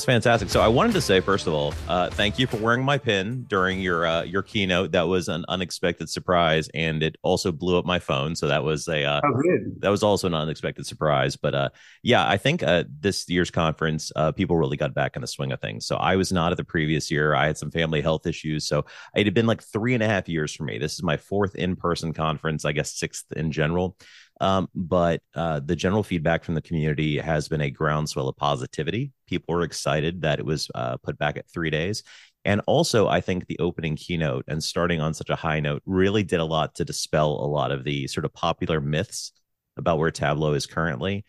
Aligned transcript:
That's 0.00 0.06
fantastic. 0.06 0.48
So 0.48 0.62
I 0.62 0.68
wanted 0.68 0.94
to 0.94 1.02
say, 1.02 1.20
first 1.20 1.46
of 1.46 1.52
all, 1.52 1.74
uh, 1.86 2.08
thank 2.08 2.38
you 2.38 2.46
for 2.46 2.56
wearing 2.56 2.82
my 2.82 2.96
pin 2.96 3.44
during 3.48 3.82
your 3.82 4.06
uh, 4.06 4.22
your 4.22 4.42
keynote. 4.42 4.92
That 4.92 5.08
was 5.08 5.28
an 5.28 5.44
unexpected 5.46 6.08
surprise, 6.08 6.70
and 6.72 7.02
it 7.02 7.18
also 7.20 7.52
blew 7.52 7.76
up 7.76 7.84
my 7.84 7.98
phone. 7.98 8.34
So 8.34 8.48
that 8.48 8.64
was 8.64 8.88
a 8.88 9.04
uh, 9.04 9.20
oh, 9.22 9.42
that 9.80 9.90
was 9.90 10.02
also 10.02 10.26
an 10.26 10.32
unexpected 10.32 10.86
surprise. 10.86 11.36
But 11.36 11.54
uh, 11.54 11.68
yeah, 12.02 12.26
I 12.26 12.38
think 12.38 12.62
uh, 12.62 12.84
this 12.98 13.28
year's 13.28 13.50
conference, 13.50 14.10
uh, 14.16 14.32
people 14.32 14.56
really 14.56 14.78
got 14.78 14.94
back 14.94 15.16
in 15.16 15.20
the 15.20 15.28
swing 15.28 15.52
of 15.52 15.60
things. 15.60 15.84
So 15.84 15.96
I 15.96 16.16
was 16.16 16.32
not 16.32 16.50
at 16.50 16.56
the 16.56 16.64
previous 16.64 17.10
year. 17.10 17.34
I 17.34 17.48
had 17.48 17.58
some 17.58 17.70
family 17.70 18.00
health 18.00 18.26
issues, 18.26 18.66
so 18.66 18.86
it 19.14 19.26
had 19.26 19.34
been 19.34 19.46
like 19.46 19.62
three 19.62 19.92
and 19.92 20.02
a 20.02 20.08
half 20.08 20.30
years 20.30 20.54
for 20.54 20.64
me. 20.64 20.78
This 20.78 20.94
is 20.94 21.02
my 21.02 21.18
fourth 21.18 21.56
in 21.56 21.76
person 21.76 22.14
conference, 22.14 22.64
I 22.64 22.72
guess 22.72 22.94
sixth 22.94 23.30
in 23.32 23.52
general. 23.52 23.98
Um, 24.40 24.68
but 24.74 25.20
uh, 25.34 25.60
the 25.60 25.76
general 25.76 26.02
feedback 26.02 26.44
from 26.44 26.54
the 26.54 26.62
community 26.62 27.18
has 27.18 27.48
been 27.48 27.60
a 27.60 27.70
groundswell 27.70 28.28
of 28.28 28.36
positivity. 28.36 29.12
People 29.26 29.54
were 29.54 29.62
excited 29.62 30.22
that 30.22 30.38
it 30.38 30.46
was 30.46 30.70
uh, 30.74 30.96
put 30.96 31.18
back 31.18 31.36
at 31.36 31.50
three 31.50 31.70
days. 31.70 32.02
And 32.46 32.62
also, 32.66 33.06
I 33.06 33.20
think 33.20 33.46
the 33.46 33.58
opening 33.58 33.96
keynote 33.96 34.44
and 34.48 34.64
starting 34.64 35.00
on 35.00 35.12
such 35.12 35.28
a 35.28 35.36
high 35.36 35.60
note 35.60 35.82
really 35.84 36.22
did 36.22 36.40
a 36.40 36.44
lot 36.44 36.74
to 36.76 36.86
dispel 36.86 37.32
a 37.32 37.46
lot 37.46 37.70
of 37.70 37.84
the 37.84 38.06
sort 38.06 38.24
of 38.24 38.32
popular 38.32 38.80
myths 38.80 39.32
about 39.76 39.98
where 39.98 40.10
Tableau 40.10 40.54
is 40.54 40.66
currently. 40.66 41.24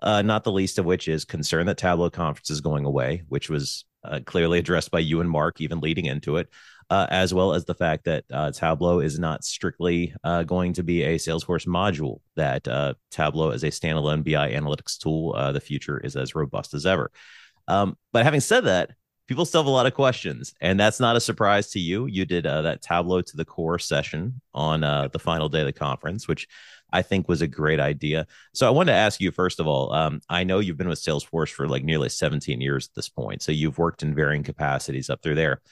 Uh, 0.00 0.22
not 0.22 0.44
the 0.44 0.52
least 0.52 0.78
of 0.78 0.84
which 0.84 1.08
is 1.08 1.24
concern 1.24 1.66
that 1.66 1.78
Tableau 1.78 2.10
conference 2.10 2.50
is 2.50 2.60
going 2.60 2.84
away, 2.84 3.22
which 3.28 3.50
was 3.50 3.84
uh, 4.04 4.20
clearly 4.24 4.60
addressed 4.60 4.90
by 4.90 4.98
you 5.00 5.20
and 5.20 5.30
Mark, 5.30 5.60
even 5.60 5.80
leading 5.80 6.06
into 6.06 6.36
it 6.36 6.48
uh, 6.90 7.06
as 7.10 7.32
well 7.32 7.52
as 7.52 7.64
the 7.64 7.74
fact 7.74 8.04
that 8.04 8.24
uh, 8.32 8.50
Tableau 8.50 9.00
is 9.00 9.18
not 9.18 9.44
strictly 9.44 10.14
uh, 10.24 10.42
going 10.42 10.72
to 10.74 10.82
be 10.82 11.02
a 11.02 11.16
Salesforce 11.16 11.66
module, 11.66 12.20
that 12.36 12.66
uh, 12.68 12.94
Tableau 13.10 13.50
is 13.50 13.64
a 13.64 13.68
standalone 13.68 14.24
BI 14.24 14.52
analytics 14.52 14.98
tool. 14.98 15.34
Uh, 15.36 15.52
the 15.52 15.60
future 15.60 15.98
is 15.98 16.16
as 16.16 16.34
robust 16.34 16.74
as 16.74 16.86
ever. 16.86 17.10
Um, 17.68 17.96
but 18.12 18.24
having 18.24 18.40
said 18.40 18.64
that, 18.64 18.90
people 19.28 19.44
still 19.44 19.62
have 19.62 19.68
a 19.68 19.70
lot 19.70 19.86
of 19.86 19.94
questions, 19.94 20.54
and 20.60 20.78
that's 20.78 21.00
not 21.00 21.16
a 21.16 21.20
surprise 21.20 21.70
to 21.70 21.80
you. 21.80 22.06
You 22.06 22.24
did 22.24 22.46
uh, 22.46 22.62
that 22.62 22.82
Tableau 22.82 23.22
to 23.22 23.36
the 23.36 23.44
core 23.44 23.78
session 23.78 24.40
on 24.52 24.80
the 24.80 25.18
final 25.18 25.48
day 25.48 25.60
of 25.60 25.66
the 25.66 25.72
conference, 25.72 26.28
which 26.28 26.48
I 26.92 27.02
think 27.02 27.28
was 27.28 27.40
a 27.40 27.46
great 27.46 27.80
idea. 27.80 28.26
So 28.52 28.66
I 28.66 28.70
wanted 28.70 28.92
to 28.92 28.98
ask 28.98 29.20
you 29.20 29.30
first 29.30 29.60
of 29.60 29.66
all. 29.66 29.92
Um, 29.92 30.20
I 30.28 30.44
know 30.44 30.58
you've 30.58 30.76
been 30.76 30.88
with 30.88 31.00
Salesforce 31.00 31.48
for 31.48 31.66
like 31.66 31.84
nearly 31.84 32.08
17 32.08 32.60
years 32.60 32.88
at 32.88 32.94
this 32.94 33.08
point, 33.08 33.42
so 33.42 33.50
you've 33.50 33.78
worked 33.78 34.02
in 34.02 34.14
varying 34.14 34.42
capacities 34.42 35.08
up 35.08 35.22
through 35.22 35.36
there 35.36 35.62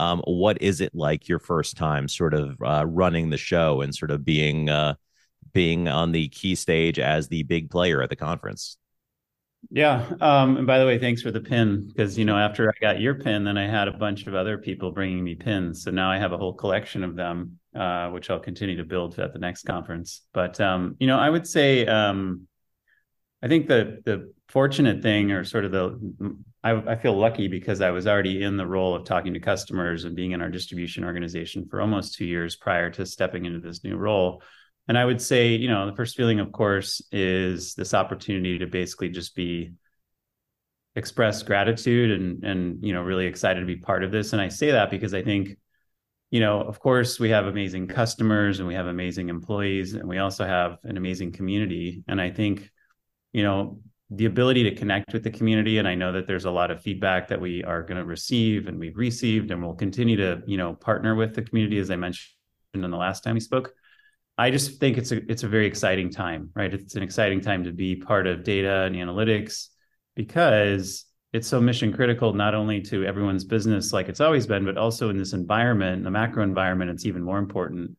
um, 0.00 0.22
what 0.24 0.62
is 0.62 0.80
it 0.80 0.94
like 0.94 1.28
your 1.28 1.38
first 1.38 1.76
time 1.76 2.08
sort 2.08 2.32
of 2.32 2.56
uh, 2.62 2.86
running 2.86 3.28
the 3.28 3.36
show 3.36 3.82
and 3.82 3.94
sort 3.94 4.10
of 4.10 4.24
being 4.24 4.70
uh, 4.70 4.94
being 5.52 5.88
on 5.88 6.12
the 6.12 6.28
key 6.28 6.54
stage 6.54 6.98
as 6.98 7.28
the 7.28 7.42
big 7.42 7.70
player 7.70 8.02
at 8.02 8.08
the 8.08 8.16
conference? 8.16 8.78
Yeah 9.70 10.10
um, 10.22 10.56
and 10.56 10.66
by 10.66 10.78
the 10.78 10.86
way 10.86 10.98
thanks 10.98 11.20
for 11.20 11.30
the 11.30 11.40
pin 11.40 11.86
because 11.86 12.16
you 12.16 12.24
know 12.24 12.38
after 12.38 12.70
i 12.70 12.72
got 12.80 12.98
your 12.98 13.14
pin 13.14 13.44
then 13.44 13.58
i 13.58 13.66
had 13.66 13.88
a 13.88 13.92
bunch 13.92 14.26
of 14.26 14.34
other 14.34 14.56
people 14.56 14.90
bringing 14.90 15.22
me 15.22 15.34
pins. 15.34 15.82
So 15.84 15.90
now 15.90 16.10
i 16.10 16.16
have 16.16 16.32
a 16.32 16.38
whole 16.38 16.54
collection 16.54 17.04
of 17.04 17.14
them 17.14 17.58
uh, 17.76 18.08
which 18.08 18.30
i'll 18.30 18.40
continue 18.40 18.78
to 18.78 18.84
build 18.84 19.18
at 19.18 19.34
the 19.34 19.38
next 19.38 19.64
conference. 19.64 20.22
But 20.32 20.58
um, 20.62 20.96
you 20.98 21.06
know 21.06 21.18
i 21.18 21.28
would 21.28 21.46
say 21.46 21.84
um, 21.86 22.48
i 23.42 23.48
think 23.48 23.68
the 23.68 24.00
the 24.04 24.32
fortunate 24.48 25.02
thing 25.02 25.30
or 25.30 25.44
sort 25.44 25.64
of 25.64 25.72
the 25.72 26.36
I, 26.62 26.72
I, 26.72 26.96
feel 26.96 27.16
lucky 27.16 27.48
because 27.48 27.80
I 27.80 27.90
was 27.90 28.06
already 28.06 28.42
in 28.42 28.56
the 28.56 28.66
role 28.66 28.94
of 28.94 29.04
talking 29.04 29.32
to 29.32 29.40
customers 29.40 30.04
and 30.04 30.14
being 30.14 30.32
in 30.32 30.42
our 30.42 30.50
distribution 30.50 31.04
organization 31.04 31.66
for 31.70 31.80
almost 31.80 32.14
two 32.14 32.26
years 32.26 32.56
prior 32.56 32.90
to 32.90 33.06
stepping 33.06 33.46
into 33.46 33.60
this 33.60 33.82
new 33.82 33.96
role. 33.96 34.42
And 34.86 34.98
I 34.98 35.04
would 35.04 35.22
say, 35.22 35.54
you 35.54 35.68
know, 35.68 35.86
the 35.86 35.96
first 35.96 36.16
feeling, 36.16 36.40
of 36.40 36.52
course, 36.52 37.00
is 37.12 37.74
this 37.74 37.94
opportunity 37.94 38.58
to 38.58 38.66
basically 38.66 39.08
just 39.08 39.34
be 39.34 39.72
express 40.96 41.44
gratitude 41.44 42.10
and 42.10 42.42
and 42.42 42.84
you 42.84 42.92
know 42.92 43.00
really 43.00 43.26
excited 43.26 43.60
to 43.60 43.66
be 43.66 43.76
part 43.76 44.02
of 44.02 44.10
this. 44.10 44.32
And 44.32 44.42
I 44.42 44.48
say 44.48 44.72
that 44.72 44.90
because 44.90 45.14
I 45.14 45.22
think, 45.22 45.56
you 46.30 46.40
know, 46.40 46.60
of 46.60 46.80
course, 46.80 47.20
we 47.20 47.30
have 47.30 47.46
amazing 47.46 47.86
customers 47.86 48.58
and 48.58 48.68
we 48.68 48.74
have 48.74 48.86
amazing 48.86 49.28
employees 49.28 49.94
and 49.94 50.08
we 50.08 50.18
also 50.18 50.44
have 50.44 50.78
an 50.82 50.96
amazing 50.96 51.32
community. 51.32 52.02
And 52.08 52.20
I 52.20 52.30
think, 52.30 52.68
you 53.32 53.42
know, 53.42 53.80
the 54.10 54.26
ability 54.26 54.64
to 54.64 54.74
connect 54.74 55.12
with 55.12 55.22
the 55.22 55.30
community. 55.30 55.78
And 55.78 55.86
i 55.86 55.94
know 55.94 56.12
that 56.12 56.26
there's 56.26 56.44
a 56.44 56.50
lot 56.50 56.70
of 56.70 56.82
feedback 56.82 57.28
that 57.28 57.40
we 57.40 57.62
are 57.64 57.82
going 57.82 57.98
to 57.98 58.04
receive 58.04 58.66
and 58.66 58.78
we've 58.78 58.96
received 58.96 59.50
and 59.50 59.62
we'll 59.62 59.74
continue 59.74 60.16
to 60.16 60.42
you 60.46 60.56
know 60.56 60.74
partner 60.74 61.14
with 61.14 61.34
the 61.34 61.42
community 61.42 61.78
as 61.78 61.90
i 61.90 61.96
mentioned 61.96 62.34
in 62.74 62.90
the 62.90 62.96
last 62.96 63.24
time 63.24 63.34
we 63.34 63.40
spoke. 63.40 63.72
I 64.38 64.50
just 64.50 64.80
think 64.80 64.96
it's 64.96 65.12
a 65.12 65.30
it's 65.30 65.42
a 65.42 65.48
very 65.48 65.66
exciting 65.66 66.10
time 66.10 66.50
right? 66.54 66.72
It's 66.72 66.96
an 66.96 67.02
exciting 67.02 67.40
time 67.40 67.64
to 67.64 67.72
be 67.72 67.96
part 67.96 68.26
of 68.26 68.42
data 68.42 68.82
and 68.82 68.96
analytics 68.96 69.68
because 70.16 71.04
it's 71.32 71.46
so 71.46 71.60
mission 71.60 71.92
critical 71.92 72.32
not 72.32 72.54
only 72.54 72.80
to 72.80 73.04
everyone's 73.04 73.44
business 73.44 73.92
like 73.92 74.08
it's 74.08 74.20
always 74.20 74.46
been 74.46 74.64
but 74.64 74.76
also 74.76 75.10
in 75.10 75.16
this 75.16 75.32
environment 75.32 76.02
the 76.02 76.10
macro 76.10 76.42
environment 76.42 76.90
it's 76.90 77.06
even 77.06 77.22
more 77.22 77.38
important. 77.38 77.96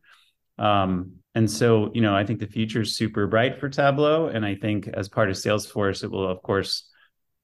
Um, 0.58 1.21
and 1.34 1.50
so, 1.50 1.90
you 1.94 2.02
know, 2.02 2.14
I 2.14 2.24
think 2.24 2.40
the 2.40 2.46
future 2.46 2.82
is 2.82 2.94
super 2.94 3.26
bright 3.26 3.58
for 3.58 3.68
Tableau. 3.68 4.26
And 4.26 4.44
I 4.44 4.54
think 4.54 4.88
as 4.88 5.08
part 5.08 5.30
of 5.30 5.36
Salesforce, 5.36 6.04
it 6.04 6.10
will, 6.10 6.28
of 6.28 6.42
course, 6.42 6.88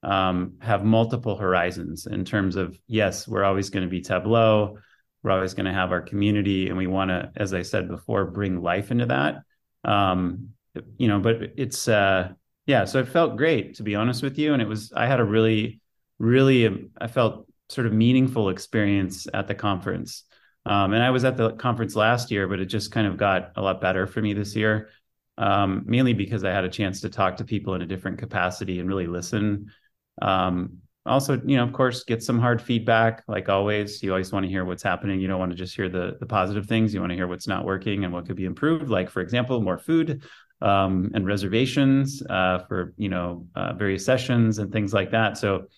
um, 0.03 0.54
have 0.60 0.84
multiple 0.84 1.37
horizons 1.37 2.06
in 2.06 2.25
terms 2.25 2.56
of 2.56 2.78
yes, 2.87 3.27
we're 3.27 3.44
always 3.44 3.71
going 3.71 3.84
to 3.84 3.91
be 3.91 4.03
Tableau. 4.03 4.78
We're 5.22 5.32
always 5.32 5.54
going 5.54 5.66
to 5.66 5.72
have 5.72 5.91
our 5.91 6.03
community. 6.03 6.69
And 6.69 6.77
we 6.77 6.87
want 6.87 7.10
to, 7.10 7.32
as 7.34 7.54
I 7.54 7.62
said 7.62 7.88
before, 7.88 8.27
bring 8.27 8.60
life 8.60 8.91
into 8.91 9.06
that. 9.06 9.43
Um, 9.84 10.50
you 10.98 11.09
know, 11.09 11.19
but 11.19 11.37
it's, 11.56 11.88
uh, 11.88 12.32
yeah, 12.66 12.84
so 12.84 13.00
it 13.00 13.09
felt 13.09 13.38
great 13.38 13.77
to 13.77 13.82
be 13.82 13.94
honest 13.94 14.22
with 14.22 14.38
you. 14.38 14.53
And 14.53 14.60
it 14.60 14.69
was, 14.69 14.93
I 14.94 15.06
had 15.06 15.19
a 15.19 15.25
really, 15.25 15.81
really, 16.19 16.91
I 17.00 17.06
felt 17.06 17.47
sort 17.71 17.87
of 17.87 17.94
meaningful 17.94 18.50
experience 18.50 19.27
at 19.32 19.48
the 19.48 19.54
conference. 19.54 20.25
Um, 20.68 20.92
and 20.92 21.02
I 21.02 21.10
was 21.10 21.24
at 21.24 21.36
the 21.36 21.52
conference 21.52 21.96
last 21.96 22.30
year, 22.30 22.46
but 22.46 22.60
it 22.60 22.66
just 22.66 22.92
kind 22.92 23.06
of 23.06 23.16
got 23.16 23.52
a 23.56 23.62
lot 23.62 23.80
better 23.80 24.06
for 24.06 24.20
me 24.20 24.34
this 24.34 24.54
year, 24.54 24.90
um, 25.38 25.82
mainly 25.86 26.12
because 26.12 26.44
I 26.44 26.50
had 26.50 26.64
a 26.64 26.68
chance 26.68 27.00
to 27.00 27.08
talk 27.08 27.36
to 27.38 27.44
people 27.44 27.74
in 27.74 27.82
a 27.82 27.86
different 27.86 28.18
capacity 28.18 28.78
and 28.78 28.88
really 28.88 29.06
listen. 29.06 29.72
Um, 30.20 30.78
also, 31.06 31.40
you 31.44 31.56
know, 31.56 31.64
of 31.64 31.72
course, 31.72 32.04
get 32.04 32.22
some 32.22 32.38
hard 32.38 32.60
feedback. 32.60 33.22
Like 33.26 33.48
always, 33.48 34.02
you 34.02 34.10
always 34.10 34.30
want 34.30 34.44
to 34.44 34.50
hear 34.50 34.66
what's 34.66 34.82
happening. 34.82 35.20
You 35.20 35.28
don't 35.28 35.38
want 35.38 35.52
to 35.52 35.56
just 35.56 35.74
hear 35.74 35.88
the 35.88 36.16
the 36.20 36.26
positive 36.26 36.66
things. 36.66 36.92
You 36.92 37.00
want 37.00 37.12
to 37.12 37.16
hear 37.16 37.26
what's 37.26 37.48
not 37.48 37.64
working 37.64 38.04
and 38.04 38.12
what 38.12 38.26
could 38.26 38.36
be 38.36 38.44
improved. 38.44 38.90
Like, 38.90 39.08
for 39.08 39.22
example, 39.22 39.60
more 39.62 39.78
food 39.78 40.22
um, 40.60 41.10
and 41.14 41.26
reservations 41.26 42.22
uh, 42.28 42.58
for 42.68 42.92
you 42.98 43.08
know 43.08 43.46
uh, 43.54 43.72
various 43.72 44.04
sessions 44.04 44.58
and 44.58 44.70
things 44.70 44.92
like 44.92 45.12
that. 45.12 45.38
So 45.38 45.68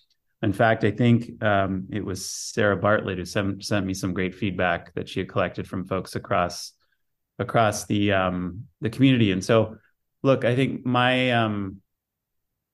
in 0.41 0.53
fact, 0.53 0.83
I 0.83 0.91
think 0.91 1.43
um, 1.43 1.87
it 1.91 2.03
was 2.03 2.25
Sarah 2.25 2.77
Bartlett 2.77 3.19
who 3.19 3.25
sent, 3.25 3.63
sent 3.63 3.85
me 3.85 3.93
some 3.93 4.13
great 4.13 4.33
feedback 4.33 4.93
that 4.95 5.07
she 5.07 5.19
had 5.19 5.29
collected 5.29 5.67
from 5.67 5.85
folks 5.85 6.15
across 6.15 6.73
across 7.37 7.85
the 7.85 8.11
um, 8.11 8.65
the 8.81 8.89
community. 8.89 9.31
And 9.31 9.43
so, 9.43 9.77
look, 10.23 10.43
I 10.45 10.55
think 10.55 10.85
my 10.85 11.31
um, 11.31 11.81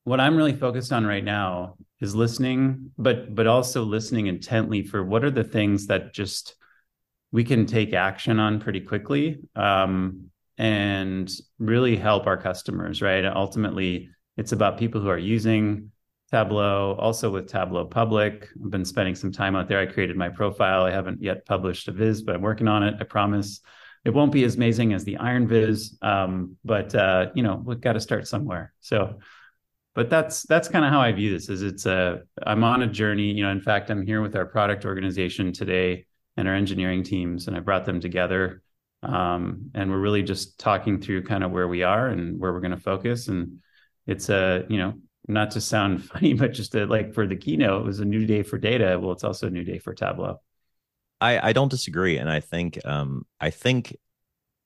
what 0.05 0.19
I'm 0.21 0.37
really 0.37 0.55
focused 0.55 0.93
on 0.93 1.05
right 1.05 1.23
now 1.23 1.75
is 1.99 2.15
listening, 2.15 2.91
but 2.97 3.35
but 3.35 3.47
also 3.47 3.83
listening 3.83 4.27
intently 4.27 4.83
for 4.83 5.03
what 5.03 5.25
are 5.25 5.31
the 5.31 5.43
things 5.43 5.87
that 5.87 6.13
just 6.13 6.55
we 7.31 7.43
can 7.43 7.65
take 7.65 7.93
action 7.93 8.39
on 8.39 8.61
pretty 8.61 8.79
quickly 8.79 9.39
um, 9.55 10.29
and 10.57 11.29
really 11.59 11.97
help 11.97 12.27
our 12.27 12.37
customers. 12.37 13.01
Right. 13.01 13.25
Ultimately, 13.25 14.09
it's 14.37 14.53
about 14.53 14.77
people 14.77 15.01
who 15.01 15.09
are 15.09 15.17
using 15.17 15.91
Tableau, 16.31 16.95
also 16.99 17.29
with 17.29 17.47
Tableau 17.47 17.85
Public. 17.85 18.49
I've 18.63 18.71
been 18.71 18.83
spending 18.83 19.15
some 19.15 19.31
time 19.31 19.55
out 19.55 19.67
there. 19.67 19.79
I 19.79 19.85
created 19.85 20.17
my 20.17 20.29
profile. 20.29 20.83
I 20.83 20.91
haven't 20.91 21.21
yet 21.21 21.45
published 21.45 21.87
a 21.87 21.93
viz, 21.93 22.21
but 22.21 22.35
I'm 22.35 22.41
working 22.41 22.67
on 22.67 22.83
it. 22.83 22.95
I 22.99 23.03
promise. 23.05 23.61
It 24.03 24.13
won't 24.13 24.31
be 24.31 24.43
as 24.43 24.55
amazing 24.55 24.93
as 24.93 25.03
the 25.03 25.17
Iron 25.17 25.47
Viz, 25.47 25.97
um, 26.01 26.57
but 26.63 26.93
uh, 26.95 27.27
you 27.33 27.43
know 27.43 27.61
we've 27.65 27.81
got 27.81 27.93
to 27.93 27.99
start 27.99 28.27
somewhere. 28.27 28.73
So, 28.79 29.19
but 29.95 30.09
that's 30.09 30.43
that's 30.43 30.67
kind 30.67 30.85
of 30.85 30.91
how 30.91 31.01
I 31.01 31.11
view 31.11 31.31
this. 31.31 31.49
Is 31.49 31.61
it's 31.61 31.85
a 31.85 32.21
I'm 32.45 32.63
on 32.63 32.83
a 32.83 32.87
journey. 32.87 33.31
You 33.31 33.43
know, 33.43 33.51
in 33.51 33.61
fact, 33.61 33.89
I'm 33.89 34.05
here 34.05 34.21
with 34.21 34.35
our 34.35 34.45
product 34.45 34.85
organization 34.85 35.51
today 35.51 36.05
and 36.35 36.47
our 36.47 36.55
engineering 36.55 37.03
teams, 37.03 37.47
and 37.47 37.57
I 37.57 37.59
brought 37.59 37.85
them 37.85 37.99
together, 37.99 38.61
um, 39.03 39.71
and 39.73 39.89
we're 39.89 39.99
really 39.99 40.23
just 40.23 40.59
talking 40.59 41.01
through 41.01 41.23
kind 41.23 41.43
of 41.43 41.51
where 41.51 41.67
we 41.67 41.83
are 41.83 42.07
and 42.07 42.39
where 42.39 42.53
we're 42.53 42.61
going 42.61 42.71
to 42.71 42.77
focus. 42.77 43.27
And 43.27 43.59
it's 44.05 44.29
a 44.29 44.65
you 44.69 44.77
know 44.77 44.93
not 45.27 45.51
to 45.51 45.61
sound 45.61 46.03
funny, 46.09 46.33
but 46.33 46.53
just 46.53 46.71
to, 46.73 46.85
like 46.85 47.13
for 47.13 47.27
the 47.27 47.35
keynote, 47.35 47.81
it 47.81 47.85
was 47.85 47.99
a 47.99 48.05
new 48.05 48.25
day 48.25 48.43
for 48.43 48.57
data. 48.57 48.99
Well, 48.99 49.11
it's 49.11 49.23
also 49.23 49.47
a 49.47 49.51
new 49.51 49.63
day 49.63 49.79
for 49.79 49.93
Tableau. 49.93 50.41
I, 51.19 51.49
I 51.49 51.53
don't 51.53 51.69
disagree, 51.71 52.17
and 52.17 52.29
I 52.29 52.39
think 52.41 52.79
um, 52.85 53.25
I 53.39 53.49
think 53.49 53.95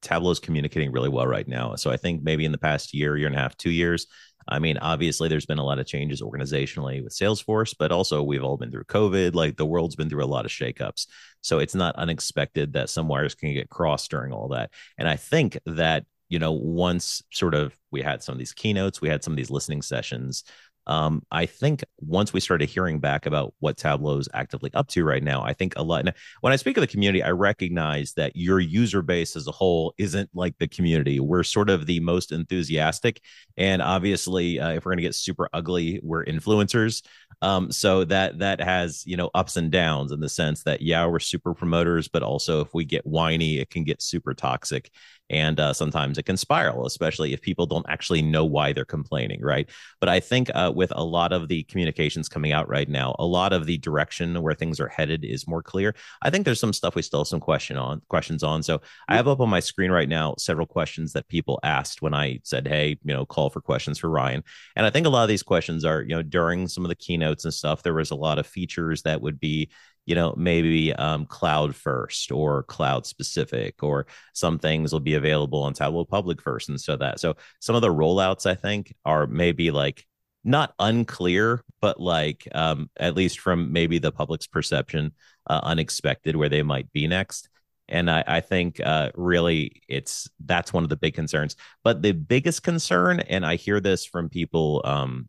Tableau 0.01 0.31
is 0.31 0.39
communicating 0.39 0.91
really 0.91 1.09
well 1.09 1.27
right 1.27 1.47
now. 1.47 1.75
So 1.75 1.91
I 1.91 1.97
think 1.97 2.23
maybe 2.23 2.45
in 2.45 2.51
the 2.51 2.57
past 2.57 2.93
year, 2.93 3.15
year 3.15 3.27
and 3.27 3.35
a 3.35 3.39
half, 3.39 3.55
two 3.57 3.71
years. 3.71 4.07
I 4.47 4.57
mean, 4.57 4.79
obviously, 4.79 5.29
there's 5.29 5.45
been 5.45 5.59
a 5.59 5.63
lot 5.63 5.79
of 5.79 5.85
changes 5.85 6.21
organizationally 6.21 7.03
with 7.03 7.13
Salesforce, 7.13 7.75
but 7.77 7.91
also 7.91 8.23
we've 8.23 8.43
all 8.43 8.57
been 8.57 8.71
through 8.71 8.85
COVID. 8.85 9.35
Like 9.35 9.55
the 9.55 9.67
world's 9.67 9.95
been 9.95 10.09
through 10.09 10.23
a 10.23 10.25
lot 10.25 10.45
of 10.45 10.51
shakeups. 10.51 11.05
So 11.41 11.59
it's 11.59 11.75
not 11.75 11.95
unexpected 11.95 12.73
that 12.73 12.89
some 12.89 13.07
wires 13.07 13.35
can 13.35 13.53
get 13.53 13.69
crossed 13.69 14.09
during 14.09 14.33
all 14.33 14.49
that. 14.49 14.71
And 14.97 15.07
I 15.07 15.15
think 15.15 15.59
that 15.67 16.05
you 16.31 16.39
know, 16.39 16.53
once 16.53 17.21
sort 17.31 17.53
of 17.53 17.77
we 17.91 18.01
had 18.01 18.23
some 18.23 18.33
of 18.33 18.39
these 18.39 18.53
keynotes, 18.53 19.01
we 19.01 19.09
had 19.09 19.23
some 19.23 19.33
of 19.33 19.37
these 19.37 19.51
listening 19.51 19.81
sessions, 19.81 20.43
um, 20.87 21.23
I 21.31 21.45
think 21.45 21.83
once 21.99 22.33
we 22.33 22.39
started 22.39 22.67
hearing 22.67 22.99
back 22.99 23.25
about 23.25 23.53
what 23.59 23.77
Tableau 23.77 24.17
is 24.17 24.27
actively 24.33 24.71
up 24.73 24.87
to 24.89 25.03
right 25.03 25.23
now, 25.23 25.43
I 25.43 25.53
think 25.53 25.73
a 25.75 25.83
lot. 25.83 26.05
When 26.41 26.53
I 26.53 26.55
speak 26.55 26.75
of 26.77 26.81
the 26.81 26.87
community, 26.87 27.21
I 27.21 27.31
recognize 27.31 28.13
that 28.13 28.35
your 28.35 28.59
user 28.59 29.01
base 29.01 29.35
as 29.35 29.47
a 29.47 29.51
whole 29.51 29.93
isn't 29.99 30.29
like 30.33 30.57
the 30.57 30.67
community. 30.67 31.19
We're 31.19 31.43
sort 31.43 31.69
of 31.69 31.85
the 31.85 31.99
most 31.99 32.31
enthusiastic, 32.31 33.21
and 33.57 33.81
obviously, 33.81 34.59
uh, 34.59 34.71
if 34.71 34.85
we're 34.85 34.91
going 34.91 34.97
to 34.97 35.03
get 35.03 35.15
super 35.15 35.49
ugly, 35.53 35.99
we're 36.03 36.25
influencers. 36.25 37.05
Um, 37.43 37.71
so 37.71 38.03
that 38.05 38.39
that 38.39 38.59
has 38.59 39.05
you 39.05 39.17
know 39.17 39.29
ups 39.35 39.57
and 39.57 39.71
downs 39.71 40.11
in 40.11 40.19
the 40.19 40.29
sense 40.29 40.63
that 40.63 40.81
yeah, 40.81 41.05
we're 41.05 41.19
super 41.19 41.53
promoters, 41.53 42.07
but 42.07 42.23
also 42.23 42.61
if 42.61 42.73
we 42.73 42.85
get 42.85 43.05
whiny, 43.05 43.59
it 43.59 43.69
can 43.69 43.83
get 43.83 44.01
super 44.01 44.33
toxic 44.33 44.91
and 45.31 45.59
uh, 45.59 45.73
sometimes 45.73 46.17
it 46.17 46.23
can 46.23 46.37
spiral 46.37 46.85
especially 46.85 47.33
if 47.33 47.41
people 47.41 47.65
don't 47.65 47.85
actually 47.89 48.21
know 48.21 48.45
why 48.45 48.73
they're 48.73 48.85
complaining 48.85 49.41
right? 49.41 49.69
But 49.99 50.09
i 50.09 50.19
think 50.19 50.49
uh, 50.53 50.71
with 50.75 50.91
a 50.95 51.03
lot 51.03 51.31
of 51.33 51.47
the 51.47 51.63
communications 51.63 52.29
coming 52.29 52.51
out 52.51 52.67
right 52.69 52.89
now 52.89 53.15
a 53.17 53.25
lot 53.25 53.53
of 53.53 53.65
the 53.65 53.77
direction 53.77 54.41
where 54.41 54.53
things 54.53 54.79
are 54.79 54.87
headed 54.87 55.23
is 55.23 55.47
more 55.47 55.63
clear. 55.63 55.95
I 56.21 56.29
think 56.29 56.45
there's 56.45 56.59
some 56.59 56.73
stuff 56.73 56.95
we 56.95 57.01
still 57.01 57.21
have 57.21 57.27
some 57.27 57.39
question 57.39 57.77
on 57.77 58.01
questions 58.09 58.43
on. 58.43 58.63
So 58.63 58.81
i 59.07 59.15
have 59.15 59.27
up 59.27 59.39
on 59.39 59.49
my 59.49 59.59
screen 59.59 59.91
right 59.91 60.09
now 60.09 60.35
several 60.37 60.67
questions 60.67 61.13
that 61.13 61.27
people 61.27 61.59
asked 61.63 62.01
when 62.01 62.13
i 62.13 62.39
said 62.43 62.67
hey 62.67 62.97
you 63.03 63.13
know 63.13 63.25
call 63.25 63.49
for 63.49 63.61
questions 63.61 63.97
for 63.97 64.09
ryan. 64.09 64.43
And 64.75 64.85
i 64.85 64.89
think 64.89 65.07
a 65.07 65.09
lot 65.09 65.23
of 65.23 65.29
these 65.29 65.43
questions 65.43 65.85
are 65.85 66.01
you 66.01 66.15
know 66.15 66.23
during 66.23 66.67
some 66.67 66.83
of 66.85 66.89
the 66.89 66.95
keynotes 66.95 67.45
and 67.45 67.53
stuff 67.53 67.83
there 67.83 67.93
was 67.93 68.11
a 68.11 68.15
lot 68.15 68.39
of 68.39 68.45
features 68.47 69.03
that 69.03 69.21
would 69.21 69.39
be 69.39 69.69
you 70.05 70.15
know 70.15 70.33
maybe 70.37 70.93
um, 70.93 71.25
cloud 71.25 71.75
first 71.75 72.31
or 72.31 72.63
cloud 72.63 73.05
specific 73.05 73.83
or 73.83 74.05
some 74.33 74.59
things 74.59 74.91
will 74.91 74.99
be 74.99 75.13
available 75.15 75.63
on 75.63 75.73
tableau 75.73 76.05
public 76.05 76.41
first 76.41 76.69
and 76.69 76.79
so 76.79 76.95
that 76.95 77.19
so 77.19 77.35
some 77.59 77.75
of 77.75 77.81
the 77.81 77.93
rollouts 77.93 78.45
i 78.45 78.55
think 78.55 78.93
are 79.05 79.27
maybe 79.27 79.71
like 79.71 80.05
not 80.43 80.73
unclear 80.79 81.63
but 81.81 81.99
like 81.99 82.47
um, 82.53 82.89
at 82.97 83.15
least 83.15 83.39
from 83.39 83.71
maybe 83.71 83.99
the 83.99 84.11
public's 84.11 84.47
perception 84.47 85.11
uh, 85.47 85.59
unexpected 85.63 86.35
where 86.35 86.49
they 86.49 86.63
might 86.63 86.91
be 86.91 87.07
next 87.07 87.49
and 87.91 88.09
I, 88.09 88.23
I 88.25 88.39
think 88.39 88.79
uh, 88.79 89.11
really 89.15 89.83
it's 89.87 90.29
that's 90.45 90.71
one 90.71 90.83
of 90.83 90.89
the 90.89 90.95
big 90.95 91.13
concerns. 91.13 91.57
But 91.83 92.01
the 92.01 92.13
biggest 92.13 92.63
concern, 92.63 93.19
and 93.19 93.45
I 93.45 93.57
hear 93.57 93.81
this 93.81 94.05
from 94.05 94.29
people 94.29 94.81
um, 94.85 95.27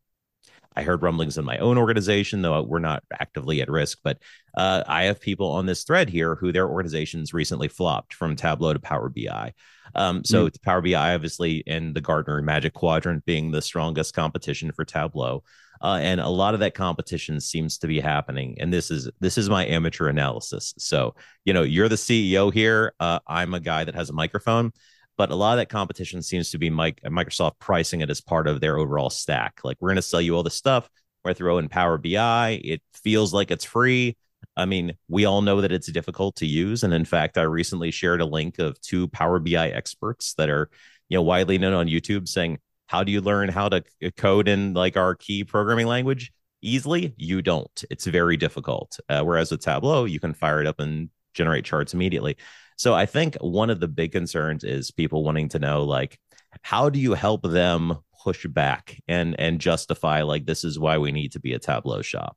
I 0.77 0.83
heard 0.83 1.03
rumblings 1.03 1.39
in 1.39 1.45
my 1.45 1.59
own 1.59 1.79
organization, 1.79 2.43
though 2.43 2.63
we're 2.63 2.79
not 2.79 3.03
actively 3.13 3.61
at 3.61 3.69
risk. 3.71 3.99
But 4.03 4.19
uh, 4.57 4.83
I 4.87 5.05
have 5.05 5.21
people 5.21 5.51
on 5.51 5.67
this 5.67 5.85
thread 5.85 6.09
here 6.09 6.35
who 6.35 6.53
their 6.53 6.69
organizations 6.69 7.35
recently 7.35 7.69
flopped 7.69 8.15
from 8.15 8.37
Tableau 8.37 8.73
to 8.73 8.79
Power 8.79 9.09
BI. 9.09 9.53
Um, 9.95 10.25
so 10.25 10.49
mm. 10.49 10.63
Power 10.63 10.81
BI, 10.81 11.15
obviously, 11.15 11.59
in 11.67 11.93
the 11.93 12.01
Gartner 12.01 12.41
Magic 12.43 12.75
Quadrant, 12.75 13.25
being 13.25 13.51
the 13.51 13.63
strongest 13.63 14.15
competition 14.15 14.73
for 14.73 14.85
Tableau. 14.85 15.43
Uh, 15.83 15.99
and 16.01 16.21
a 16.21 16.29
lot 16.29 16.55
of 16.55 16.61
that 16.61 16.75
competition 16.75 17.41
seems 17.41 17.77
to 17.77 17.89
be 17.89 17.99
happening 17.99 18.57
and 18.61 18.73
this 18.73 18.89
is 18.89 19.11
this 19.19 19.37
is 19.37 19.51
my 19.51 19.67
amateur 19.67 20.07
analysis 20.07 20.75
so 20.79 21.13
you 21.45 21.53
know 21.53 21.63
you're 21.63 21.89
the 21.89 21.97
ceo 21.97 22.53
here 22.53 22.95
uh, 23.01 23.19
i'm 23.27 23.53
a 23.53 23.59
guy 23.59 23.83
that 23.83 23.97
has 23.97 24.09
a 24.09 24.13
microphone 24.13 24.71
but 25.17 25.31
a 25.31 25.35
lot 25.35 25.53
of 25.53 25.59
that 25.59 25.69
competition 25.69 26.23
seems 26.23 26.51
to 26.51 26.59
be 26.59 26.71
Microsoft 26.71 27.59
pricing 27.59 28.01
it 28.01 28.11
as 28.11 28.21
part 28.21 28.47
of 28.47 28.61
their 28.61 28.79
overall 28.79 29.11
stack. 29.11 29.61
Like 29.65 29.77
we're 29.81 29.91
going 29.91 29.97
to 29.97 30.03
sell 30.03 30.21
you 30.21 30.37
all 30.37 30.43
this 30.43 30.55
stuff. 30.55 30.89
We're 31.25 31.35
to 31.35 31.69
Power 31.69 31.99
BI. 31.99 32.61
It 32.65 32.83
feels 32.95 33.33
like 33.33 33.51
it's 33.51 33.65
free. 33.65 34.17
I 34.57 34.65
mean, 34.65 34.95
we 35.09 35.25
all 35.25 35.43
know 35.43 35.61
that 35.61 35.73
it's 35.73 35.91
difficult 35.91 36.37
to 36.37 36.47
use. 36.47 36.83
And 36.83 36.93
in 36.93 37.05
fact, 37.05 37.39
I 37.39 37.43
recently 37.43 37.91
shared 37.91 38.21
a 38.21 38.27
link 38.27 38.59
of 38.59 38.81
two 38.81 39.09
Power 39.09 39.39
BI 39.39 39.69
experts 39.71 40.35
that 40.35 40.51
are, 40.51 40.69
you 41.09 41.17
know, 41.17 41.23
widely 41.23 41.59
known 41.59 41.75
on 41.75 41.87
YouTube 41.87 42.29
saying, 42.29 42.59
how 42.87 43.05
do 43.05 43.13
you 43.13 43.21
learn 43.21 43.49
how 43.49 43.69
to 43.69 43.85
code 44.17 44.49
in 44.49 44.75
like 44.75 44.97
our 44.97 45.15
key 45.15 45.45
programming 45.45 45.87
language 45.87 46.33
easily? 46.61 47.15
You 47.17 47.41
don't. 47.41 47.85
It's 47.91 48.07
very 48.07 48.37
difficult. 48.37 48.99
Uh, 49.09 49.23
whereas 49.23 49.51
with 49.51 49.61
Tableau, 49.61 50.05
you 50.05 50.21
can 50.21 50.35
fire 50.35 50.61
it 50.61 50.67
up 50.67 50.81
and 50.81 51.09
generate 51.35 51.65
charts 51.65 51.95
immediately. 51.95 52.37
So 52.77 52.95
I 52.95 53.07
think 53.07 53.37
one 53.41 53.71
of 53.71 53.81
the 53.81 53.89
big 53.89 54.13
concerns 54.13 54.65
is 54.65 54.91
people 54.91 55.25
wanting 55.25 55.49
to 55.51 55.59
know 55.59 55.85
like 55.85 56.19
how 56.63 56.91
do 56.91 56.99
you 56.99 57.15
help 57.15 57.43
them 57.43 57.99
push 58.23 58.47
back 58.47 59.01
and 59.09 59.39
and 59.39 59.61
justify 59.61 60.23
like 60.23 60.47
this 60.47 60.65
is 60.65 60.79
why 60.79 60.99
we 60.99 61.13
need 61.13 61.33
to 61.33 61.41
be 61.41 61.55
a 61.55 61.59
Tableau 61.59 62.03
shop. 62.03 62.37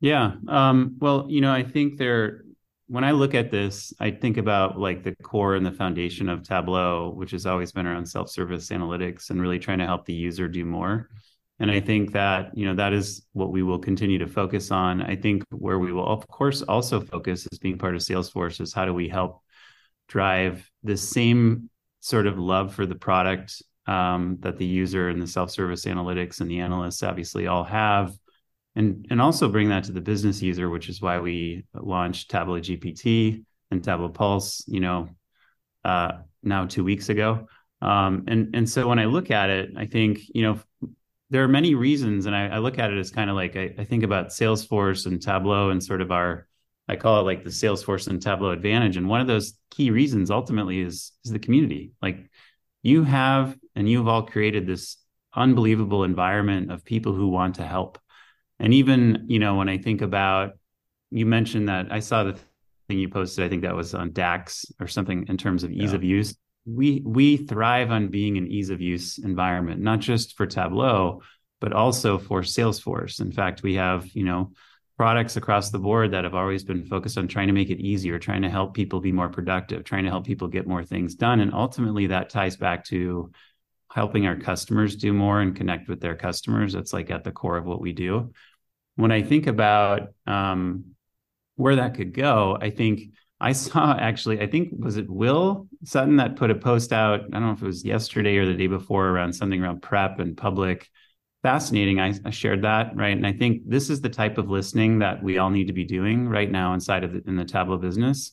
Yeah. 0.00 0.34
Um, 0.46 0.96
well, 1.00 1.26
you 1.28 1.40
know, 1.40 1.52
I 1.52 1.64
think 1.64 1.98
there 1.98 2.44
when 2.86 3.04
I 3.04 3.10
look 3.10 3.34
at 3.34 3.50
this, 3.50 3.92
I 4.00 4.10
think 4.10 4.38
about 4.38 4.78
like 4.78 5.02
the 5.02 5.14
core 5.16 5.56
and 5.56 5.66
the 5.66 5.72
foundation 5.72 6.28
of 6.28 6.42
Tableau, 6.42 7.10
which 7.10 7.32
has 7.32 7.44
always 7.44 7.70
been 7.70 7.86
around 7.86 8.06
self-service 8.06 8.70
analytics 8.70 9.30
and 9.30 9.42
really 9.42 9.58
trying 9.58 9.78
to 9.78 9.86
help 9.86 10.06
the 10.06 10.14
user 10.14 10.48
do 10.48 10.64
more 10.64 11.10
and 11.60 11.70
i 11.70 11.80
think 11.80 12.12
that 12.12 12.50
you 12.54 12.66
know 12.66 12.74
that 12.74 12.92
is 12.92 13.26
what 13.32 13.52
we 13.52 13.62
will 13.62 13.78
continue 13.78 14.18
to 14.18 14.26
focus 14.26 14.70
on. 14.70 15.00
I 15.00 15.16
think 15.16 15.44
where 15.50 15.78
we 15.78 15.92
will 15.92 16.06
of 16.06 16.26
course 16.28 16.62
also 16.62 17.00
focus 17.00 17.46
as 17.50 17.58
being 17.58 17.78
part 17.78 17.94
of 17.94 18.02
salesforce 18.02 18.60
is 18.60 18.74
how 18.74 18.84
do 18.84 18.92
we 18.92 19.08
help 19.08 19.42
drive 20.08 20.68
the 20.82 20.96
same 20.96 21.70
sort 22.00 22.26
of 22.26 22.38
love 22.38 22.74
for 22.74 22.86
the 22.86 22.94
product 22.94 23.62
um, 23.86 24.36
that 24.40 24.58
the 24.58 24.66
user 24.66 25.08
and 25.08 25.20
the 25.20 25.26
self-service 25.26 25.84
analytics 25.86 26.40
and 26.40 26.50
the 26.50 26.60
analysts 26.60 27.02
obviously 27.02 27.46
all 27.46 27.64
have. 27.64 28.12
And 28.76 29.06
and 29.10 29.20
also 29.20 29.48
bring 29.48 29.70
that 29.70 29.84
to 29.84 29.92
the 29.92 30.00
business 30.00 30.42
user 30.42 30.68
which 30.68 30.88
is 30.88 31.00
why 31.00 31.18
we 31.20 31.64
launched 31.74 32.30
tableau 32.30 32.60
gpt 32.60 33.44
and 33.70 33.82
tableau 33.82 34.08
pulse 34.08 34.64
you 34.66 34.80
know 34.80 35.08
uh, 35.84 36.12
now 36.42 36.66
two 36.66 36.84
weeks 36.84 37.08
ago. 37.08 37.48
Um, 37.80 38.24
and 38.26 38.54
and 38.56 38.68
so 38.68 38.88
when 38.88 38.98
i 38.98 39.04
look 39.04 39.30
at 39.30 39.50
it 39.50 39.70
i 39.76 39.86
think 39.86 40.20
you 40.34 40.42
know 40.42 40.58
there 41.30 41.44
are 41.44 41.48
many 41.48 41.74
reasons, 41.74 42.26
and 42.26 42.34
I, 42.34 42.46
I 42.46 42.58
look 42.58 42.78
at 42.78 42.90
it 42.90 42.98
as 42.98 43.10
kind 43.10 43.28
of 43.28 43.36
like 43.36 43.56
I, 43.56 43.74
I, 43.78 43.84
think 43.84 44.02
about 44.02 44.28
Salesforce 44.28 45.06
and 45.06 45.20
Tableau 45.20 45.70
and 45.70 45.82
sort 45.82 46.00
of 46.00 46.10
our 46.10 46.46
I 46.88 46.96
call 46.96 47.20
it 47.20 47.24
like 47.24 47.44
the 47.44 47.50
Salesforce 47.50 48.08
and 48.08 48.20
Tableau 48.20 48.50
advantage. 48.50 48.96
And 48.96 49.08
one 49.08 49.20
of 49.20 49.26
those 49.26 49.54
key 49.70 49.90
reasons 49.90 50.30
ultimately 50.30 50.80
is 50.80 51.12
is 51.24 51.30
the 51.30 51.38
community. 51.38 51.92
Like 52.00 52.30
you 52.82 53.04
have 53.04 53.56
and 53.74 53.88
you've 53.88 54.08
all 54.08 54.22
created 54.22 54.66
this 54.66 54.96
unbelievable 55.34 56.04
environment 56.04 56.72
of 56.72 56.84
people 56.84 57.12
who 57.12 57.28
want 57.28 57.56
to 57.56 57.66
help. 57.66 57.98
And 58.58 58.72
even, 58.72 59.26
you 59.28 59.38
know, 59.38 59.56
when 59.56 59.68
I 59.68 59.78
think 59.78 60.00
about 60.00 60.52
you 61.10 61.26
mentioned 61.26 61.68
that 61.68 61.92
I 61.92 62.00
saw 62.00 62.24
the 62.24 62.38
thing 62.88 62.98
you 62.98 63.08
posted, 63.08 63.44
I 63.44 63.48
think 63.48 63.62
that 63.62 63.76
was 63.76 63.94
on 63.94 64.12
DAX 64.12 64.64
or 64.80 64.86
something 64.86 65.26
in 65.28 65.36
terms 65.36 65.64
of 65.64 65.70
ease 65.70 65.90
yeah. 65.90 65.96
of 65.96 66.04
use 66.04 66.34
we 66.68 67.02
we 67.04 67.36
thrive 67.38 67.90
on 67.90 68.08
being 68.08 68.36
an 68.36 68.46
ease 68.46 68.70
of 68.70 68.80
use 68.80 69.18
environment, 69.18 69.80
not 69.80 70.00
just 70.00 70.36
for 70.36 70.46
Tableau, 70.46 71.22
but 71.60 71.72
also 71.72 72.18
for 72.18 72.42
Salesforce. 72.42 73.20
In 73.20 73.32
fact, 73.32 73.62
we 73.62 73.74
have 73.74 74.06
you 74.12 74.24
know 74.24 74.52
products 74.96 75.36
across 75.36 75.70
the 75.70 75.78
board 75.78 76.10
that 76.10 76.24
have 76.24 76.34
always 76.34 76.64
been 76.64 76.84
focused 76.84 77.16
on 77.16 77.28
trying 77.28 77.46
to 77.46 77.52
make 77.52 77.70
it 77.70 77.80
easier, 77.80 78.18
trying 78.18 78.42
to 78.42 78.50
help 78.50 78.74
people 78.74 79.00
be 79.00 79.12
more 79.12 79.28
productive, 79.28 79.84
trying 79.84 80.04
to 80.04 80.10
help 80.10 80.26
people 80.26 80.48
get 80.48 80.66
more 80.66 80.84
things 80.84 81.14
done, 81.14 81.40
and 81.40 81.54
ultimately 81.54 82.08
that 82.08 82.30
ties 82.30 82.56
back 82.56 82.84
to 82.84 83.30
helping 83.90 84.26
our 84.26 84.36
customers 84.36 84.96
do 84.96 85.12
more 85.14 85.40
and 85.40 85.56
connect 85.56 85.88
with 85.88 86.00
their 86.00 86.16
customers. 86.16 86.74
That's 86.74 86.92
like 86.92 87.10
at 87.10 87.24
the 87.24 87.32
core 87.32 87.56
of 87.56 87.64
what 87.64 87.80
we 87.80 87.92
do. 87.92 88.32
When 88.96 89.12
I 89.12 89.22
think 89.22 89.46
about 89.46 90.08
um, 90.26 90.96
where 91.56 91.76
that 91.76 91.94
could 91.94 92.12
go, 92.12 92.58
I 92.60 92.70
think 92.70 93.12
I 93.40 93.52
saw 93.52 93.96
actually, 93.96 94.40
I 94.40 94.46
think 94.46 94.70
was 94.76 94.96
it 94.96 95.08
Will 95.08 95.68
Sutton 95.84 96.16
that 96.16 96.36
put 96.36 96.50
a 96.50 96.54
post 96.54 96.92
out. 96.92 97.20
I 97.20 97.28
don't 97.28 97.42
know 97.42 97.52
if 97.52 97.62
it 97.62 97.66
was 97.66 97.84
yesterday 97.84 98.36
or 98.36 98.46
the 98.46 98.54
day 98.54 98.66
before 98.66 99.08
around 99.08 99.32
something 99.32 99.62
around 99.62 99.82
prep 99.82 100.18
and 100.18 100.36
public. 100.36 100.88
Fascinating. 101.42 102.00
I, 102.00 102.14
I 102.24 102.30
shared 102.30 102.62
that 102.62 102.96
right, 102.96 103.16
and 103.16 103.26
I 103.26 103.32
think 103.32 103.62
this 103.64 103.90
is 103.90 104.00
the 104.00 104.08
type 104.08 104.38
of 104.38 104.50
listening 104.50 104.98
that 104.98 105.22
we 105.22 105.38
all 105.38 105.50
need 105.50 105.68
to 105.68 105.72
be 105.72 105.84
doing 105.84 106.28
right 106.28 106.50
now 106.50 106.74
inside 106.74 107.04
of 107.04 107.12
the, 107.12 107.22
in 107.28 107.36
the 107.36 107.44
Tableau 107.44 107.78
business 107.78 108.32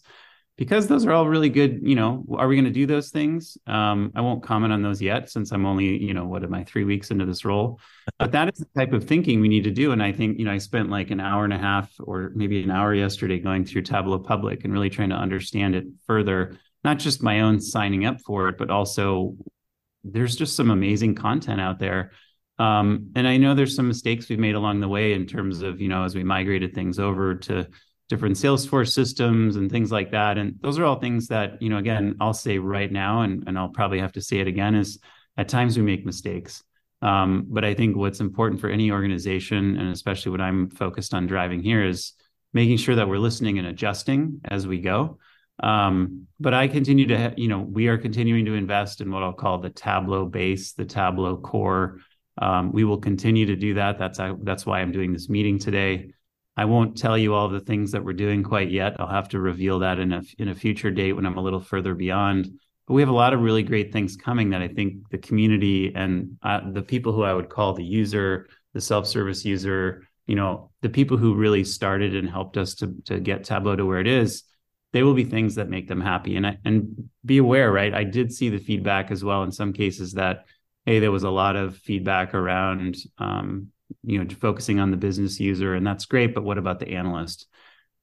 because 0.57 0.87
those 0.87 1.05
are 1.05 1.11
all 1.11 1.27
really 1.27 1.49
good 1.49 1.81
you 1.83 1.95
know 1.95 2.25
are 2.37 2.47
we 2.47 2.55
going 2.55 2.65
to 2.65 2.71
do 2.71 2.85
those 2.85 3.09
things? 3.09 3.57
Um, 3.67 4.11
i 4.15 4.21
won't 4.21 4.43
comment 4.43 4.73
on 4.73 4.81
those 4.81 5.01
yet 5.01 5.29
since 5.29 5.51
i'm 5.51 5.65
only 5.65 6.01
you 6.03 6.13
know 6.13 6.25
what 6.25 6.43
am 6.43 6.53
i 6.53 6.63
three 6.63 6.83
weeks 6.83 7.11
into 7.11 7.25
this 7.25 7.45
role. 7.45 7.79
But 8.19 8.31
that 8.31 8.47
is 8.47 8.59
the 8.59 8.79
type 8.79 8.93
of 8.93 9.03
thinking 9.03 9.41
we 9.41 9.47
need 9.47 9.63
to 9.65 9.71
do 9.71 9.91
and 9.91 10.01
i 10.01 10.11
think 10.11 10.39
you 10.39 10.45
know 10.45 10.51
i 10.51 10.57
spent 10.57 10.89
like 10.89 11.11
an 11.11 11.19
hour 11.19 11.43
and 11.43 11.53
a 11.53 11.57
half 11.57 11.91
or 11.99 12.31
maybe 12.35 12.63
an 12.63 12.71
hour 12.71 12.93
yesterday 12.93 13.39
going 13.39 13.65
through 13.65 13.81
tableau 13.81 14.19
public 14.19 14.63
and 14.63 14.71
really 14.71 14.89
trying 14.89 15.09
to 15.09 15.15
understand 15.15 15.75
it 15.75 15.85
further 16.07 16.57
not 16.83 16.99
just 16.99 17.23
my 17.23 17.41
own 17.41 17.59
signing 17.59 18.05
up 18.05 18.21
for 18.21 18.47
it 18.49 18.57
but 18.57 18.69
also 18.69 19.35
there's 20.05 20.35
just 20.35 20.55
some 20.55 20.69
amazing 20.69 21.15
content 21.15 21.59
out 21.59 21.79
there. 21.79 22.11
Um, 22.57 23.11
and 23.15 23.27
i 23.27 23.35
know 23.35 23.53
there's 23.53 23.75
some 23.75 23.89
mistakes 23.89 24.29
we've 24.29 24.39
made 24.39 24.55
along 24.55 24.79
the 24.79 24.87
way 24.87 25.11
in 25.11 25.25
terms 25.25 25.61
of 25.61 25.81
you 25.81 25.89
know 25.89 26.03
as 26.03 26.15
we 26.15 26.23
migrated 26.23 26.73
things 26.73 26.99
over 26.99 27.35
to 27.35 27.67
different 28.09 28.35
Salesforce 28.35 28.91
systems 28.91 29.55
and 29.55 29.71
things 29.71 29.91
like 29.91 30.11
that. 30.11 30.37
And 30.37 30.55
those 30.61 30.77
are 30.77 30.85
all 30.85 30.99
things 30.99 31.27
that, 31.27 31.61
you 31.61 31.69
know, 31.69 31.77
again, 31.77 32.15
I'll 32.19 32.33
say 32.33 32.59
right 32.59 32.91
now, 32.91 33.21
and, 33.21 33.43
and 33.47 33.57
I'll 33.57 33.69
probably 33.69 33.99
have 33.99 34.13
to 34.13 34.21
say 34.21 34.37
it 34.39 34.47
again, 34.47 34.75
is 34.75 34.99
at 35.37 35.49
times 35.49 35.77
we 35.77 35.83
make 35.83 36.05
mistakes. 36.05 36.63
Um, 37.01 37.45
but 37.47 37.65
I 37.65 37.73
think 37.73 37.95
what's 37.95 38.19
important 38.19 38.61
for 38.61 38.69
any 38.69 38.91
organization, 38.91 39.77
and 39.77 39.89
especially 39.91 40.31
what 40.31 40.41
I'm 40.41 40.69
focused 40.69 41.13
on 41.13 41.27
driving 41.27 41.61
here, 41.61 41.83
is 41.83 42.13
making 42.53 42.77
sure 42.77 42.95
that 42.95 43.07
we're 43.07 43.17
listening 43.17 43.59
and 43.59 43.67
adjusting 43.67 44.41
as 44.45 44.65
we 44.65 44.79
go. 44.79 45.17
Um, 45.61 46.27
but 46.39 46.53
I 46.53 46.67
continue 46.67 47.07
to, 47.07 47.17
ha- 47.17 47.33
you 47.37 47.47
know, 47.47 47.59
we 47.59 47.87
are 47.87 47.97
continuing 47.97 48.45
to 48.45 48.53
invest 48.53 49.01
in 49.01 49.11
what 49.11 49.23
I'll 49.23 49.33
call 49.33 49.59
the 49.59 49.69
Tableau 49.69 50.25
base, 50.25 50.73
the 50.73 50.85
Tableau 50.85 51.37
core 51.37 51.99
Um, 52.37 52.71
we 52.73 52.83
will 52.83 52.99
continue 52.99 53.45
to 53.45 53.55
do 53.55 53.75
that. 53.75 53.97
That's 53.97 54.19
that's 54.43 54.65
why 54.65 54.81
I'm 54.81 54.91
doing 54.91 55.13
this 55.13 55.29
meeting 55.29 55.57
today. 55.57 56.11
I 56.57 56.65
won't 56.65 56.97
tell 56.97 57.17
you 57.17 57.33
all 57.33 57.49
the 57.49 57.59
things 57.59 57.91
that 57.91 58.03
we're 58.03 58.13
doing 58.13 58.43
quite 58.43 58.71
yet. 58.71 58.95
I'll 58.99 59.07
have 59.07 59.29
to 59.29 59.39
reveal 59.39 59.79
that 59.79 59.99
in 59.99 60.13
a 60.13 60.21
in 60.39 60.47
a 60.47 60.55
future 60.55 60.91
date 60.91 61.13
when 61.13 61.25
I'm 61.25 61.37
a 61.37 61.41
little 61.41 61.59
further 61.59 61.93
beyond. 61.93 62.47
But 62.87 62.93
we 62.93 63.01
have 63.01 63.09
a 63.09 63.13
lot 63.13 63.33
of 63.33 63.41
really 63.41 63.63
great 63.63 63.91
things 63.91 64.15
coming 64.15 64.51
that 64.51 64.61
I 64.61 64.67
think 64.67 65.09
the 65.09 65.17
community 65.17 65.93
and 65.95 66.37
uh, 66.43 66.61
the 66.71 66.83
people 66.83 67.13
who 67.13 67.23
I 67.23 67.33
would 67.33 67.49
call 67.49 67.73
the 67.73 67.83
user, 67.83 68.47
the 68.73 68.81
self-service 68.81 69.43
user, 69.43 70.03
you 70.27 70.35
know, 70.35 70.69
the 70.81 70.89
people 70.89 71.17
who 71.17 71.33
really 71.33 71.63
started 71.63 72.15
and 72.15 72.29
helped 72.29 72.57
us 72.57 72.75
to 72.75 72.95
to 73.05 73.19
get 73.19 73.43
Tableau 73.43 73.75
to 73.75 73.85
where 73.85 73.99
it 73.99 74.07
is, 74.07 74.43
they 74.93 75.03
will 75.03 75.13
be 75.13 75.25
things 75.25 75.55
that 75.55 75.69
make 75.69 75.87
them 75.87 76.01
happy. 76.01 76.37
And 76.37 76.47
I, 76.47 76.57
and 76.63 77.09
be 77.25 77.39
aware, 77.39 77.71
right? 77.71 77.93
I 77.93 78.05
did 78.05 78.31
see 78.31 78.49
the 78.49 78.59
feedback 78.59 79.11
as 79.11 79.23
well 79.23 79.43
in 79.43 79.51
some 79.51 79.73
cases 79.73 80.13
that 80.13 80.45
hey, 80.85 80.99
there 80.99 81.11
was 81.11 81.23
a 81.23 81.29
lot 81.31 81.55
of 81.55 81.77
feedback 81.77 82.33
around 82.33 82.95
um, 83.17 83.71
you 84.03 84.23
know 84.23 84.29
focusing 84.35 84.79
on 84.79 84.91
the 84.91 84.97
business 84.97 85.39
user 85.39 85.75
and 85.75 85.85
that's 85.85 86.05
great 86.05 86.33
but 86.33 86.43
what 86.43 86.57
about 86.57 86.79
the 86.79 86.89
analyst? 86.89 87.47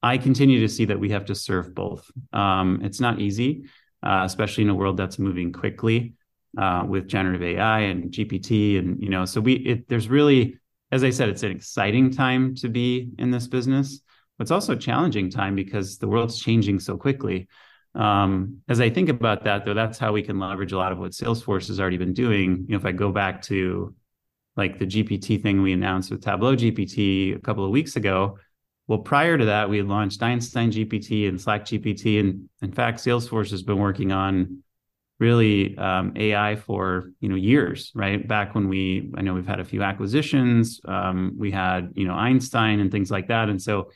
I 0.01 0.17
continue 0.17 0.59
to 0.59 0.69
see 0.69 0.85
that 0.85 0.99
we 0.99 1.11
have 1.11 1.25
to 1.25 1.35
serve 1.35 1.73
both. 1.73 2.11
Um, 2.33 2.81
it's 2.83 2.99
not 2.99 3.19
easy 3.19 3.65
uh, 4.03 4.23
especially 4.25 4.63
in 4.65 4.69
a 4.69 4.75
world 4.75 4.97
that's 4.97 5.17
moving 5.17 5.51
quickly 5.51 6.15
uh, 6.57 6.83
with 6.87 7.07
generative 7.07 7.41
ai 7.41 7.79
and 7.79 8.11
gpt 8.11 8.77
and 8.77 9.01
you 9.01 9.09
know 9.09 9.25
so 9.25 9.41
we 9.41 9.53
it, 9.53 9.89
there's 9.89 10.09
really 10.09 10.57
as 10.91 11.03
i 11.03 11.09
said 11.09 11.29
it's 11.29 11.43
an 11.43 11.51
exciting 11.51 12.11
time 12.11 12.53
to 12.53 12.69
be 12.69 13.09
in 13.17 13.31
this 13.31 13.47
business 13.47 14.01
but 14.37 14.43
it's 14.43 14.51
also 14.51 14.73
a 14.73 14.77
challenging 14.77 15.29
time 15.29 15.55
because 15.55 15.97
the 15.97 16.07
world's 16.07 16.39
changing 16.39 16.79
so 16.79 16.97
quickly. 16.97 17.47
Um, 17.95 18.61
as 18.67 18.81
i 18.81 18.89
think 18.89 19.09
about 19.09 19.43
that 19.43 19.65
though 19.65 19.75
that's 19.75 19.99
how 19.99 20.11
we 20.11 20.23
can 20.23 20.39
leverage 20.39 20.71
a 20.71 20.77
lot 20.77 20.91
of 20.91 20.97
what 20.97 21.11
salesforce 21.11 21.67
has 21.67 21.79
already 21.79 21.97
been 21.97 22.13
doing. 22.13 22.65
You 22.67 22.73
know 22.73 22.77
if 22.77 22.85
i 22.85 22.91
go 22.91 23.11
back 23.11 23.43
to 23.43 23.93
like 24.55 24.79
the 24.79 24.85
GPT 24.85 25.41
thing 25.41 25.61
we 25.61 25.73
announced 25.73 26.11
with 26.11 26.23
Tableau 26.23 26.55
GPT 26.55 27.35
a 27.35 27.39
couple 27.39 27.65
of 27.65 27.71
weeks 27.71 27.95
ago. 27.95 28.37
Well, 28.87 28.99
prior 28.99 29.37
to 29.37 29.45
that, 29.45 29.69
we 29.69 29.77
had 29.77 29.87
launched 29.87 30.21
Einstein 30.21 30.71
GPT 30.71 31.27
and 31.27 31.39
Slack 31.39 31.65
GPT, 31.65 32.19
and 32.19 32.49
in 32.61 32.71
fact, 32.71 32.99
Salesforce 32.99 33.51
has 33.51 33.63
been 33.63 33.77
working 33.77 34.11
on 34.11 34.63
really 35.19 35.77
um, 35.77 36.11
AI 36.17 36.55
for 36.55 37.11
you 37.21 37.29
know 37.29 37.35
years, 37.35 37.91
right? 37.95 38.27
Back 38.27 38.55
when 38.55 38.67
we, 38.67 39.11
I 39.15 39.21
know 39.21 39.33
we've 39.33 39.47
had 39.47 39.61
a 39.61 39.65
few 39.65 39.81
acquisitions, 39.81 40.81
um, 40.85 41.33
we 41.37 41.49
had 41.49 41.93
you 41.95 42.05
know 42.05 42.13
Einstein 42.13 42.79
and 42.79 42.91
things 42.91 43.09
like 43.09 43.29
that, 43.29 43.49
and 43.49 43.61
so 43.61 43.89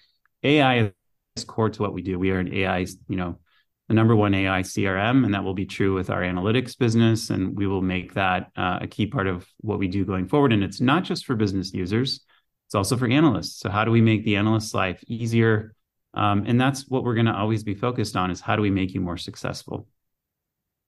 AI 0.44 0.94
is 1.36 1.44
core 1.44 1.70
to 1.70 1.82
what 1.82 1.94
we 1.94 2.02
do. 2.02 2.18
We 2.18 2.32
are 2.32 2.40
an 2.40 2.54
AI, 2.54 2.80
you 3.10 3.18
know, 3.18 3.40
the 3.88 3.94
number 3.94 4.16
one 4.16 4.34
AI 4.34 4.62
CRM, 4.62 5.24
and 5.24 5.34
that 5.34 5.44
will 5.44 5.54
be 5.54 5.66
true 5.66 5.94
with 5.94 6.10
our 6.10 6.22
analytics 6.22 6.78
business. 6.78 7.30
And 7.30 7.56
we 7.56 7.68
will 7.68 7.82
make 7.82 8.14
that 8.16 8.52
uh, 8.56 8.80
a 8.82 8.88
key 8.88 9.08
part 9.08 9.28
of 9.28 9.48
what 9.62 9.80
we 9.80 9.88
do 9.88 10.06
going 10.06 10.28
forward. 10.28 10.52
And 10.52 10.64
it's 10.64 10.82
not 10.82 11.04
just 11.04 11.26
for 11.26 11.36
business 11.36 11.74
users, 11.74 12.22
it's 12.68 12.76
also 12.76 12.98
for 12.98 13.08
analysts. 13.08 13.60
So, 13.60 13.70
how 13.70 13.86
do 13.86 13.92
we 13.92 14.02
make 14.02 14.26
the 14.26 14.36
analyst's 14.36 14.74
life 14.74 15.02
easier? 15.08 15.74
Um, 16.14 16.44
and 16.48 16.60
that's 16.60 16.88
what 16.90 17.04
we're 17.04 17.14
going 17.14 17.28
to 17.28 17.36
always 17.36 17.64
be 17.64 17.76
focused 17.76 18.16
on 18.16 18.32
is 18.32 18.42
how 18.42 18.56
do 18.56 18.62
we 18.62 18.72
make 18.72 18.94
you 18.94 19.02
more 19.02 19.18
successful? 19.18 19.88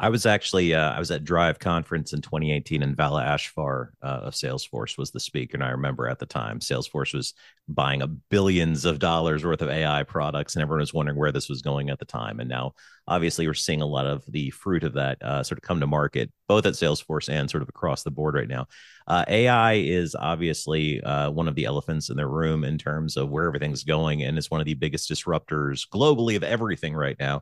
I 0.02 0.08
was 0.08 0.26
actually 0.26 0.74
uh, 0.74 0.92
I 0.92 1.00
was 1.00 1.12
at 1.12 1.26
Drive 1.26 1.60
conference 1.60 2.14
in 2.14 2.22
2018, 2.22 2.84
and 2.84 2.96
Vala 2.96 3.22
Afshar 3.22 3.90
uh, 4.02 4.22
of 4.24 4.34
Salesforce 4.34 4.98
was 4.98 5.12
the 5.12 5.20
speaker, 5.20 5.58
and 5.58 5.64
I 5.64 5.72
remember 5.72 6.08
at 6.08 6.20
the 6.20 6.26
time 6.26 6.60
Salesforce 6.60 7.14
was 7.14 7.34
buying 7.68 8.02
a 8.02 8.08
billions 8.08 8.86
of 8.86 9.00
dollars 9.00 9.44
worth 9.44 9.62
of 9.62 9.68
AI 9.68 10.04
products, 10.04 10.56
and 10.56 10.64
everyone 10.64 10.80
was 10.80 10.94
wondering 10.94 11.18
where 11.18 11.34
this 11.34 11.50
was 11.50 11.62
going 11.62 11.90
at 11.90 12.00
the 12.00 12.06
time. 12.06 12.40
And 12.40 12.48
now, 12.48 12.76
obviously, 13.10 13.46
we're 13.46 13.54
seeing 13.54 13.82
a 13.82 13.86
lot 13.86 14.06
of 14.06 14.24
the 14.30 14.52
fruit 14.52 14.86
of 14.86 14.94
that 14.94 15.22
uh, 15.22 15.44
sort 15.44 15.60
of 15.60 15.64
come 15.64 15.82
to 15.82 15.88
market, 15.88 16.32
both 16.48 16.66
at 16.66 16.76
Salesforce 16.76 17.28
and 17.28 17.50
sort 17.50 17.62
of 17.62 17.68
across 17.68 18.04
the 18.04 18.12
board 18.12 18.36
right 18.36 18.48
now. 18.48 18.68
Uh, 19.06 19.26
AI 19.28 19.74
is 19.74 20.16
obviously 20.16 21.02
uh, 21.04 21.30
one 21.30 21.50
of 21.50 21.56
the 21.56 21.66
elephants 21.66 22.10
in 22.10 22.16
the 22.16 22.26
room 22.26 22.64
in 22.64 22.78
terms 22.78 23.18
of 23.18 23.30
where 23.30 23.48
everything's 23.48 23.84
going, 23.84 24.24
and 24.24 24.38
it's 24.38 24.50
one 24.50 24.62
of 24.62 24.66
the 24.66 24.76
biggest 24.76 25.12
disruptors 25.12 25.86
globally 25.90 26.38
of 26.38 26.44
everything 26.44 26.96
right 26.96 27.18
now. 27.20 27.42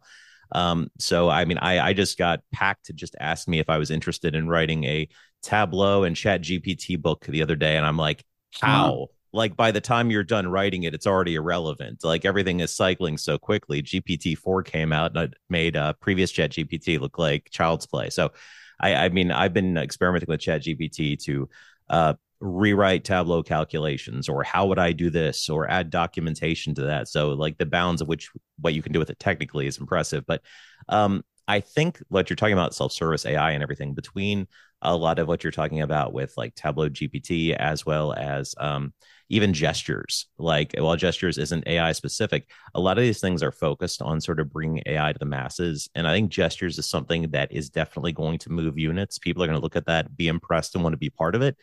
Um, 0.52 0.90
so 1.00 1.30
I 1.30 1.46
mean, 1.46 1.58
I 1.58 1.80
I 1.90 1.94
just 1.94 2.18
got 2.18 2.42
Packt 2.56 2.84
to 2.86 2.94
just 2.94 3.16
ask 3.20 3.48
me 3.48 3.60
if 3.60 3.70
I 3.70 3.78
was 3.78 3.92
interested 3.92 4.36
in 4.36 4.48
writing 4.48 4.84
a 4.86 5.08
Tableau 5.42 6.04
and 6.04 6.16
Chat 6.16 6.42
GPT 6.42 6.98
book 6.98 7.26
the 7.26 7.42
other 7.42 7.56
day, 7.56 7.78
and 7.78 7.86
I'm 7.86 7.98
like, 7.98 8.24
how? 8.60 9.08
Like 9.34 9.56
by 9.56 9.72
the 9.72 9.82
time 9.82 10.10
you're 10.10 10.24
done 10.24 10.48
writing 10.48 10.84
it, 10.84 10.94
it's 10.94 11.06
already 11.06 11.36
irrelevant. 11.36 12.04
Like 12.04 12.26
everything 12.26 12.62
is 12.62 12.76
cycling 12.76 13.18
so 13.18 13.38
quickly. 13.38 13.82
GPT 13.82 14.36
four 14.36 14.64
came 14.64 14.94
out 14.94 15.16
and 15.16 15.26
it 15.26 15.38
made 15.50 15.76
uh, 15.76 15.94
previous 16.00 16.32
Chat 16.32 16.52
GPT 16.52 17.00
look 17.00 17.20
like 17.20 17.50
child's 17.52 17.86
play. 17.86 18.10
So, 18.10 18.32
I 18.80 18.96
I 18.96 19.10
mean, 19.10 19.32
I've 19.32 19.54
been 19.54 19.78
experimenting 19.78 20.28
with 20.30 20.40
Chat 20.40 20.64
GPT 20.64 21.18
to 21.18 21.50
uh, 21.90 22.14
rewrite 22.40 23.04
Tableau 23.04 23.42
calculations 23.44 24.30
or 24.30 24.44
how 24.44 24.68
would 24.68 24.80
I 24.80 24.92
do 24.92 25.10
this 25.10 25.50
or 25.50 25.70
add 25.70 25.90
documentation 25.90 26.76
to 26.76 26.82
that. 26.84 27.08
So 27.08 27.30
like 27.30 27.58
the 27.58 27.66
bounds 27.66 28.02
of 28.02 28.08
which 28.08 28.30
what 28.60 28.74
you 28.74 28.82
can 28.82 28.94
do 28.94 29.00
with 29.00 29.10
it 29.10 29.20
technically 29.20 29.68
is 29.68 29.78
impressive. 29.78 30.26
But 30.26 30.42
um, 30.90 31.24
I 31.48 31.62
think 31.62 32.02
what 32.10 32.30
you're 32.30 32.36
talking 32.36 32.54
about 32.54 32.76
self-service 32.76 33.26
AI 33.26 33.52
and 33.52 33.64
everything 33.64 33.94
between 33.94 34.48
a 34.82 34.96
lot 34.96 35.18
of 35.18 35.28
what 35.28 35.44
you're 35.44 35.52
talking 35.52 35.82
about 35.82 36.14
with 36.14 36.34
like 36.38 36.54
Tableau 36.54 36.90
GPT 36.90 37.56
as 37.56 37.86
well 37.86 38.14
as 38.14 38.54
um, 38.60 38.94
even 39.30 39.54
gestures. 39.54 40.28
Like 40.38 40.76
while 40.78 40.96
gestures 40.96 41.38
isn't 41.38 41.68
AI 41.68 41.94
specific, 41.94 42.50
a 42.76 42.80
lot 42.80 42.98
of 42.98 43.04
these 43.04 43.20
things 43.20 43.42
are 43.42 43.52
focused 43.52 44.02
on 44.02 44.22
sort 44.22 44.40
of 44.40 44.52
bringing 44.52 44.84
AI 44.86 45.14
to 45.14 45.20
the 45.20 45.26
masses. 45.26 45.90
And 45.96 46.08
I 46.08 46.14
think 46.14 46.30
gestures 46.30 46.78
is 46.78 46.90
something 46.90 47.32
that 47.32 47.52
is 47.52 47.70
definitely 47.70 48.12
going 48.12 48.38
to 48.40 48.52
move 48.52 48.78
units. 48.78 49.18
People 49.18 49.44
are 49.44 49.48
going 49.48 49.58
to 49.58 49.64
look 49.64 49.76
at 49.76 49.88
that, 49.88 50.16
be 50.16 50.28
impressed, 50.28 50.76
and 50.76 50.84
want 50.84 50.94
to 50.94 50.98
be 50.98 51.10
part 51.10 51.34
of 51.34 51.42
it. 51.42 51.58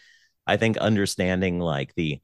I 0.47 0.57
think 0.57 0.77
understanding 0.79 1.59
like 1.59 1.95
the 1.95 2.21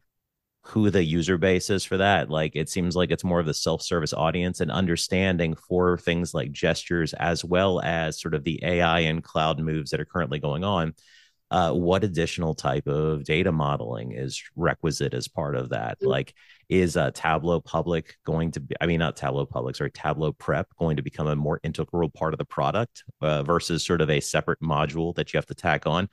who 0.62 0.91
the 0.91 1.03
user 1.03 1.39
base 1.39 1.71
is 1.71 1.85
for 1.85 1.97
that, 1.97 2.29
like 2.31 2.55
it 2.55 2.69
seems 2.69 2.95
like 2.95 3.11
it's 3.11 3.25
more 3.25 3.41
of 3.41 3.47
the 3.47 3.55
self-service 3.55 4.12
audience 4.12 4.61
and 4.61 4.71
understanding 4.71 5.55
for 5.55 5.97
things 5.97 6.35
like 6.35 6.53
gestures 6.53 7.15
as 7.15 7.45
well 7.45 7.81
as 7.81 8.21
sort 8.21 8.35
of 8.35 8.45
the 8.45 8.61
AI 8.62 9.00
and 9.00 9.25
cloud 9.25 9.59
moves 9.59 9.91
that 9.91 10.00
are 10.00 10.05
currently 10.05 10.39
going 10.39 10.62
on. 10.62 10.95
Uh, 11.50 11.73
what 11.73 12.05
additional 12.05 12.55
type 12.55 12.87
of 12.87 13.25
data 13.25 13.50
modeling 13.50 14.12
is 14.12 14.41
requisite 14.55 15.15
as 15.15 15.27
part 15.27 15.57
of 15.57 15.71
that? 15.71 15.99
Mm-hmm. 15.99 16.09
Like, 16.09 16.35
is 16.71 16.97
uh, 16.97 17.11
Tableau 17.11 17.61
Public 17.61 18.17
going 18.25 18.53
to 18.53 18.61
be, 18.61 18.77
I 18.81 18.87
mean, 18.87 19.00
not 19.00 19.17
Tableau 19.17 19.45
Public, 19.45 19.75
sorry, 19.75 19.91
Tableau 19.91 20.33
Prep 20.33 20.69
going 20.79 20.97
to 20.97 21.03
become 21.03 21.27
a 21.27 21.35
more 21.35 21.59
integral 21.65 22.09
part 22.09 22.33
of 22.33 22.39
the 22.39 22.45
product 22.45 23.03
uh, 23.21 23.43
versus 23.43 23.85
sort 23.85 24.00
of 24.00 24.09
a 24.09 24.21
separate 24.21 24.61
module 24.61 25.12
that 25.17 25.33
you 25.33 25.39
have 25.39 25.47
to 25.47 25.55
tack 25.55 25.87
on? 25.87 26.09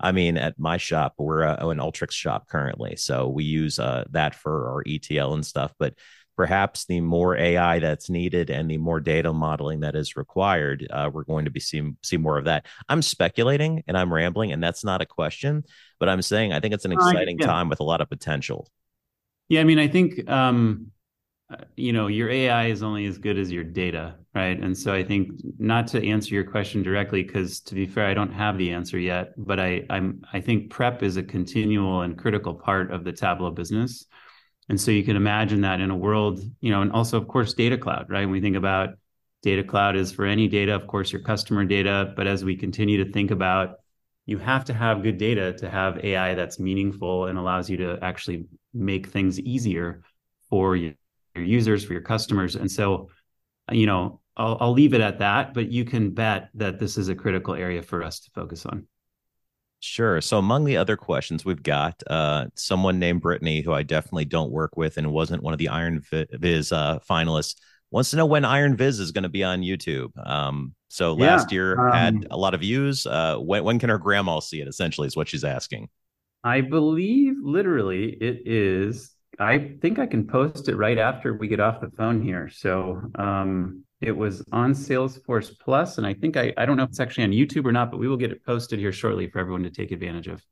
I 0.00 0.12
mean, 0.12 0.36
at 0.36 0.58
my 0.58 0.78
shop, 0.78 1.14
we're 1.18 1.44
uh, 1.44 1.68
an 1.68 1.78
Alteryx 1.78 2.12
shop 2.12 2.48
currently, 2.48 2.96
so 2.96 3.28
we 3.28 3.44
use 3.44 3.78
uh, 3.78 4.04
that 4.10 4.34
for 4.34 4.70
our 4.70 4.82
ETL 4.86 5.34
and 5.34 5.44
stuff. 5.44 5.74
But 5.78 5.94
perhaps 6.36 6.86
the 6.86 7.02
more 7.02 7.36
AI 7.36 7.80
that's 7.80 8.08
needed 8.08 8.48
and 8.48 8.70
the 8.70 8.78
more 8.78 8.98
data 8.98 9.30
modeling 9.30 9.80
that 9.80 9.94
is 9.94 10.16
required, 10.16 10.86
uh, 10.90 11.10
we're 11.12 11.24
going 11.24 11.44
to 11.44 11.50
be 11.50 11.60
seeing 11.60 11.98
see 12.02 12.16
more 12.16 12.38
of 12.38 12.46
that. 12.46 12.64
I'm 12.88 13.02
speculating 13.02 13.84
and 13.86 13.96
I'm 13.96 14.12
rambling, 14.12 14.52
and 14.52 14.62
that's 14.62 14.82
not 14.82 15.02
a 15.02 15.06
question, 15.06 15.64
but 15.98 16.08
I'm 16.08 16.22
saying 16.22 16.52
I 16.52 16.60
think 16.60 16.72
it's 16.72 16.86
an 16.86 16.92
exciting 16.92 17.38
yeah. 17.38 17.46
time 17.46 17.68
with 17.68 17.80
a 17.80 17.84
lot 17.84 18.00
of 18.00 18.08
potential. 18.08 18.70
Yeah, 19.50 19.60
I 19.60 19.64
mean, 19.64 19.78
I 19.78 19.88
think 19.88 20.30
um, 20.30 20.92
uh, 21.50 21.56
you 21.76 21.92
know 21.92 22.06
your 22.06 22.30
ai 22.30 22.66
is 22.66 22.82
only 22.82 23.04
as 23.04 23.18
good 23.18 23.36
as 23.36 23.52
your 23.52 23.64
data 23.64 24.14
right? 24.34 24.58
And 24.60 24.76
so 24.76 24.92
i 24.92 25.02
think 25.02 25.32
not 25.58 25.86
to 25.88 26.06
answer 26.06 26.34
your 26.34 26.44
question 26.44 26.82
directly 26.82 27.22
because 27.22 27.60
to 27.60 27.74
be 27.74 27.86
fair 27.86 28.06
i 28.06 28.14
don't 28.14 28.32
have 28.32 28.58
the 28.58 28.70
answer 28.70 28.98
yet 28.98 29.32
but 29.36 29.58
i 29.58 29.84
i'm 29.90 30.22
i 30.32 30.40
think 30.40 30.70
prep 30.70 31.02
is 31.02 31.16
a 31.16 31.22
continual 31.22 32.02
and 32.02 32.16
critical 32.16 32.54
part 32.54 32.92
of 32.92 33.04
the 33.04 33.12
tableau 33.12 33.50
business. 33.50 34.06
And 34.68 34.80
so 34.80 34.92
you 34.92 35.02
can 35.02 35.16
imagine 35.16 35.62
that 35.62 35.80
in 35.80 35.90
a 35.90 35.96
world 35.96 36.40
you 36.60 36.70
know 36.70 36.82
and 36.82 36.92
also 36.92 37.18
of 37.18 37.26
course 37.28 37.54
data 37.54 37.76
cloud 37.78 38.06
right? 38.08 38.20
When 38.20 38.30
we 38.30 38.40
think 38.40 38.56
about 38.56 38.90
data 39.42 39.64
cloud 39.64 39.96
is 39.96 40.12
for 40.12 40.26
any 40.26 40.48
data 40.48 40.74
of 40.74 40.86
course 40.86 41.12
your 41.12 41.22
customer 41.22 41.64
data 41.64 42.12
but 42.16 42.26
as 42.26 42.44
we 42.44 42.56
continue 42.56 43.02
to 43.04 43.10
think 43.10 43.30
about 43.30 43.76
you 44.26 44.38
have 44.38 44.64
to 44.66 44.74
have 44.74 45.02
good 45.02 45.18
data 45.18 45.54
to 45.54 45.68
have 45.68 46.04
ai 46.04 46.34
that's 46.34 46.60
meaningful 46.60 47.26
and 47.26 47.38
allows 47.38 47.68
you 47.70 47.78
to 47.78 47.98
actually 48.02 48.44
make 48.74 49.08
things 49.08 49.40
easier 49.40 50.02
for 50.48 50.76
you 50.76 50.94
your 51.34 51.44
users, 51.44 51.84
for 51.84 51.92
your 51.92 52.02
customers. 52.02 52.56
And 52.56 52.70
so, 52.70 53.10
you 53.70 53.86
know, 53.86 54.20
I'll, 54.36 54.56
I'll 54.60 54.72
leave 54.72 54.94
it 54.94 55.00
at 55.00 55.18
that, 55.18 55.54
but 55.54 55.70
you 55.70 55.84
can 55.84 56.10
bet 56.10 56.50
that 56.54 56.78
this 56.78 56.96
is 56.96 57.08
a 57.08 57.14
critical 57.14 57.54
area 57.54 57.82
for 57.82 58.02
us 58.02 58.20
to 58.20 58.30
focus 58.34 58.64
on. 58.66 58.86
Sure. 59.80 60.20
So 60.20 60.38
among 60.38 60.64
the 60.64 60.76
other 60.76 60.96
questions 60.96 61.44
we've 61.44 61.62
got, 61.62 62.02
uh, 62.06 62.46
someone 62.54 62.98
named 62.98 63.22
Brittany, 63.22 63.62
who 63.62 63.72
I 63.72 63.82
definitely 63.82 64.26
don't 64.26 64.50
work 64.50 64.76
with 64.76 64.98
and 64.98 65.10
wasn't 65.10 65.42
one 65.42 65.54
of 65.54 65.58
the 65.58 65.68
Iron 65.68 66.02
Viz 66.32 66.70
uh, 66.70 66.98
finalists, 67.08 67.56
wants 67.90 68.10
to 68.10 68.16
know 68.16 68.26
when 68.26 68.44
Iron 68.44 68.76
Viz 68.76 69.00
is 69.00 69.10
going 69.10 69.22
to 69.22 69.30
be 69.30 69.42
on 69.42 69.62
YouTube. 69.62 70.10
Um, 70.24 70.74
so 70.88 71.14
last 71.14 71.50
yeah, 71.50 71.56
year 71.56 71.88
um, 71.88 71.92
had 71.92 72.26
a 72.30 72.36
lot 72.36 72.52
of 72.54 72.60
views. 72.60 73.06
Uh, 73.06 73.36
when 73.36 73.64
when 73.64 73.78
can 73.78 73.88
her 73.90 73.98
grandma 73.98 74.40
see 74.40 74.60
it? 74.60 74.68
Essentially, 74.68 75.06
is 75.06 75.16
what 75.16 75.28
she's 75.28 75.44
asking. 75.44 75.88
I 76.44 76.60
believe 76.60 77.34
literally 77.42 78.10
it 78.10 78.42
is 78.46 79.14
I 79.40 79.76
think 79.80 79.98
I 79.98 80.06
can 80.06 80.26
post 80.26 80.68
it 80.68 80.76
right 80.76 80.98
after 80.98 81.34
we 81.34 81.48
get 81.48 81.60
off 81.60 81.80
the 81.80 81.90
phone 81.90 82.22
here. 82.22 82.50
So 82.50 83.00
um, 83.14 83.84
it 84.00 84.12
was 84.12 84.44
on 84.52 84.74
Salesforce 84.74 85.58
Plus, 85.58 85.98
and 85.98 86.06
I 86.06 86.12
think 86.14 86.36
I 86.36 86.52
I 86.56 86.66
don't 86.66 86.76
know 86.76 86.84
if 86.84 86.90
it's 86.90 87.00
actually 87.00 87.24
on 87.24 87.30
YouTube 87.30 87.64
or 87.64 87.72
not, 87.72 87.90
but 87.90 87.98
we 87.98 88.06
will 88.06 88.18
get 88.18 88.32
it 88.32 88.44
posted 88.44 88.78
here 88.78 88.92
shortly 88.92 89.28
for 89.28 89.38
everyone 89.38 89.62
to 89.62 89.70
take 89.70 89.92
advantage 89.92 90.28
of. 90.28 90.44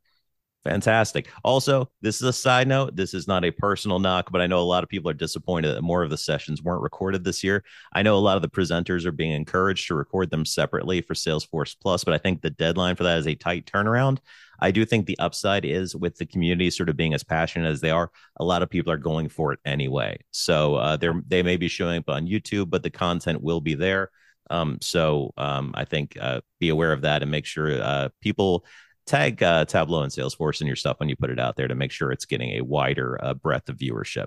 Fantastic. 0.65 1.29
Also, 1.45 1.89
this 2.03 2.17
is 2.17 2.23
a 2.23 2.33
side 2.33 2.67
note. 2.67 2.97
This 2.97 3.15
is 3.15 3.29
not 3.29 3.45
a 3.45 3.51
personal 3.51 3.99
knock, 3.99 4.31
but 4.33 4.41
I 4.41 4.47
know 4.47 4.59
a 4.59 4.63
lot 4.63 4.83
of 4.83 4.89
people 4.89 5.11
are 5.11 5.15
disappointed 5.15 5.75
that 5.75 5.83
more 5.83 6.03
of 6.03 6.11
the 6.11 6.19
sessions 6.19 6.63
weren't 6.63 6.83
recorded 6.83 7.25
this 7.25 7.45
year. 7.45 7.65
I 7.93 8.03
know 8.03 8.17
a 8.17 8.19
lot 8.19 8.37
of 8.37 8.43
the 8.43 8.49
presenters 8.49 9.07
are 9.07 9.13
being 9.13 9.33
encouraged 9.33 9.87
to 9.87 9.95
record 9.95 10.31
them 10.31 10.45
separately 10.45 11.01
for 11.01 11.15
Salesforce 11.15 11.77
Plus, 11.81 12.05
but 12.05 12.13
I 12.13 12.19
think 12.19 12.43
the 12.43 12.51
deadline 12.51 12.97
for 12.97 13.05
that 13.05 13.19
is 13.19 13.27
a 13.27 13.35
tight 13.35 13.67
turnaround. 13.67 14.19
I 14.59 14.71
do 14.71 14.85
think 14.85 15.07
the 15.07 15.19
upside 15.19 15.65
is 15.65 15.95
with 15.95 16.17
the 16.17 16.27
community 16.27 16.71
sort 16.71 16.89
of 16.89 16.97
being 16.97 17.15
as 17.15 17.25
passionate 17.25 17.69
as 17.69 17.81
they 17.81 17.91
are, 17.91 18.11
a 18.39 18.45
lot 18.45 18.63
of 18.63 18.71
people 18.71 18.93
are 18.93 18.99
going 18.99 19.29
for 19.29 19.53
it 19.53 19.61
anyway. 19.65 20.19
So 20.31 20.75
uh, 20.77 20.97
they're 20.97 21.23
they 21.27 21.43
may 21.43 21.57
be 21.57 21.69
showing 21.69 21.99
up 21.99 22.09
on 22.09 22.27
YouTube, 22.27 22.71
but 22.71 22.83
the 22.83 22.91
content 22.91 23.43
will 23.43 23.61
be 23.61 23.75
there. 23.75 24.11
Um, 24.51 24.79
so 24.81 25.33
um, 25.37 25.73
I 25.75 25.85
think 25.85 26.17
uh, 26.21 26.41
be 26.59 26.71
aware 26.71 26.93
of 26.93 27.03
that 27.03 27.23
and 27.23 27.31
make 27.31 27.45
sure 27.45 27.81
uh, 27.81 28.09
people 28.21 28.65
tag 29.07 29.43
uh, 29.43 29.65
Tableau 29.65 30.03
and 30.03 30.13
Salesforce 30.13 30.61
in 30.61 30.67
your 30.67 30.77
stuff 30.77 31.01
when 31.01 31.09
you 31.09 31.17
put 31.17 31.31
it 31.31 31.41
out 31.41 31.57
there 31.57 31.69
to 31.69 31.75
make 31.75 31.91
sure 31.91 32.13
it's 32.13 32.27
getting 32.27 32.59
a 32.59 32.61
wider 32.61 33.19
uh, 33.23 33.35
breadth 33.35 33.69
of 33.69 33.77
viewership. 33.77 34.27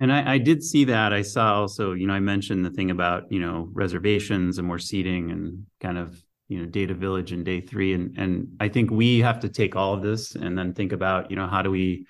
And 0.00 0.12
I, 0.12 0.34
I, 0.34 0.38
did 0.38 0.62
see 0.64 0.84
that. 0.86 1.12
I 1.12 1.22
saw 1.22 1.54
also, 1.54 1.92
you 1.92 2.06
know, 2.06 2.14
I 2.14 2.20
mentioned 2.20 2.64
the 2.64 2.70
thing 2.70 2.90
about 2.90 3.30
you 3.30 3.38
know 3.38 3.68
reservations 3.72 4.58
and 4.58 4.66
more 4.66 4.78
seating 4.78 5.30
and 5.30 5.66
kind 5.80 5.98
of 5.98 6.20
you 6.48 6.58
know 6.58 6.66
data 6.66 6.94
village 6.94 7.32
and 7.32 7.44
day 7.44 7.60
three, 7.60 7.94
and 7.94 8.16
and 8.18 8.56
I 8.60 8.68
think 8.68 8.90
we 8.90 9.20
have 9.20 9.40
to 9.40 9.48
take 9.48 9.76
all 9.76 9.94
of 9.94 10.02
this 10.02 10.34
and 10.34 10.56
then 10.56 10.74
think 10.74 10.92
about 10.92 11.30
you 11.30 11.36
know 11.36 11.46
how 11.46 11.62
do 11.62 11.70
we 11.70 12.06